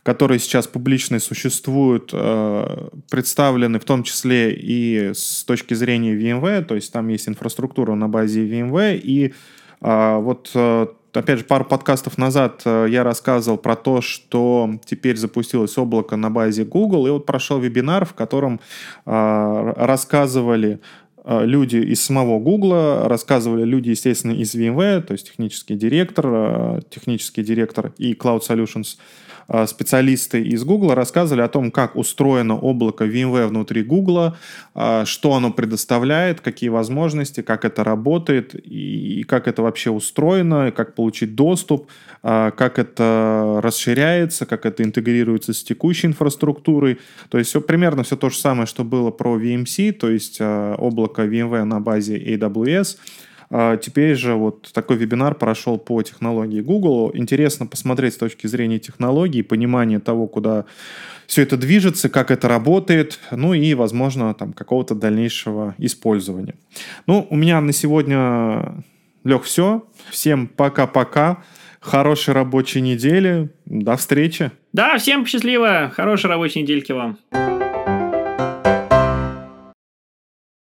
которые 0.06 0.38
сейчас 0.38 0.68
публично 0.68 1.20
существуют, 1.20 2.12
э, 2.14 2.89
представлены 3.10 3.80
в 3.80 3.86
том 3.86 4.03
числе 4.03 4.53
и 4.53 5.14
с 5.16 5.43
точки 5.43 5.74
зрения 5.74 6.14
VMware, 6.14 6.64
то 6.64 6.76
есть 6.76 6.93
там 6.93 7.08
есть 7.08 7.28
инфраструктура 7.28 7.95
на 7.95 8.08
базе 8.08 8.47
VMware, 8.47 8.99
и 8.99 9.34
э, 9.82 10.18
вот 10.18 10.51
э, 10.53 10.88
опять 11.12 11.39
же, 11.39 11.45
пару 11.45 11.66
подкастов 11.66 12.20
назад 12.20 12.62
я 12.66 13.03
рассказывал 13.03 13.58
про 13.58 13.76
то, 13.76 14.01
что 14.01 14.80
теперь 14.86 15.18
запустилось 15.18 15.76
облако 15.76 16.18
на 16.18 16.30
базе 16.30 16.66
Google, 16.66 17.08
и 17.08 17.10
вот 17.10 17.26
прошел 17.26 17.60
вебинар, 17.60 18.06
в 18.06 18.14
котором 18.14 18.60
рассказывали 19.06 20.82
люди 21.26 21.78
из 21.78 22.03
самого 22.03 22.38
Google, 22.39 23.08
рассказывали 23.08 23.64
люди, 23.64 23.89
естественно, 23.89 24.34
из 24.34 24.53
VMware, 24.53 25.01
то 25.01 25.14
есть 25.14 25.28
технический 25.32 25.76
директор, 25.76 26.84
технический 26.89 27.41
директор 27.43 27.93
и 27.97 28.14
Cloud 28.14 28.41
Solutions– 28.47 28.97
специалисты 29.68 30.41
из 30.41 30.64
Google 30.64 30.96
рассказывали 30.96 31.41
о 31.41 31.48
том, 31.48 31.72
как 31.72 31.96
устроено 31.96 32.58
облако 32.58 33.06
VMware 33.06 33.48
внутри 33.48 33.84
Google, 33.84 34.36
а, 34.74 35.06
что 35.06 35.34
оно 35.34 35.52
предоставляет, 35.52 36.41
какие 36.41 36.70
возможности, 36.70 37.41
как 37.41 37.64
это 37.66 37.84
работает 37.84 38.56
и 38.56 39.24
как 39.28 39.48
это 39.48 39.62
вообще 39.62 39.91
устроено, 39.91 40.72
как 40.72 40.96
получить 40.96 41.36
доступ, 41.36 41.89
а, 42.24 42.52
как 42.52 42.80
это 42.80 43.60
расширяется, 43.62 44.46
как 44.46 44.66
это 44.66 44.84
интегрируется 44.84 45.54
с 45.54 45.64
текущей 45.64 46.08
инфраструктурой. 46.08 47.00
То 47.30 47.38
есть 47.38 47.52
все, 47.52 47.62
примерно 47.62 48.04
все 48.04 48.18
то 48.18 48.30
же 48.30 48.38
самое, 48.38 48.66
что 48.66 48.84
было 48.84 49.12
про 49.12 49.39
VMC, 49.39 49.93
то 49.93 50.10
есть 50.10 50.41
облако 50.41 51.24
VMware 51.24 51.66
на 51.66 51.80
базе 51.80 52.18
AWS– 52.18 52.98
а 53.08 53.35
теперь 53.52 54.16
же 54.16 54.34
вот 54.34 54.72
такой 54.74 54.98
вебинар 54.98 55.36
прошел 55.36 55.78
по 55.78 56.02
технологии 56.02 56.62
Google. 56.62 57.12
Интересно 57.14 57.68
посмотреть 57.68 58.14
с 58.14 58.18
точки 58.18 58.48
зрения 58.48 58.80
технологий, 58.80 59.43
понимания 59.43 60.00
того, 60.00 60.28
куда 60.28 60.66
все 61.28 61.41
это 61.41 61.58
движется, 61.58 62.10
как 62.10 62.30
это 62.32 62.48
работает, 62.48 63.20
ну 63.32 63.54
и, 63.54 63.74
возможно, 63.74 64.34
там 64.34 64.54
какого-то 64.54 64.93
дальнейшего 64.93 65.74
использования. 65.78 66.56
Ну, 67.08 67.26
у 67.30 67.36
меня 67.36 67.62
на 67.62 67.72
сегодня, 67.72 68.84
Лех, 69.24 69.43
все. 69.43 69.86
Всем 70.12 70.48
пока-пока. 70.48 71.43
Хорошей 71.80 72.34
рабочей 72.34 72.82
недели. 72.82 73.50
До 73.66 73.96
встречи. 73.96 74.52
Да, 74.74 74.98
всем 74.98 75.26
счастливо. 75.26 75.91
Хорошей 75.96 76.30
рабочей 76.30 76.62
недельки 76.62 76.91
вам. 76.91 77.18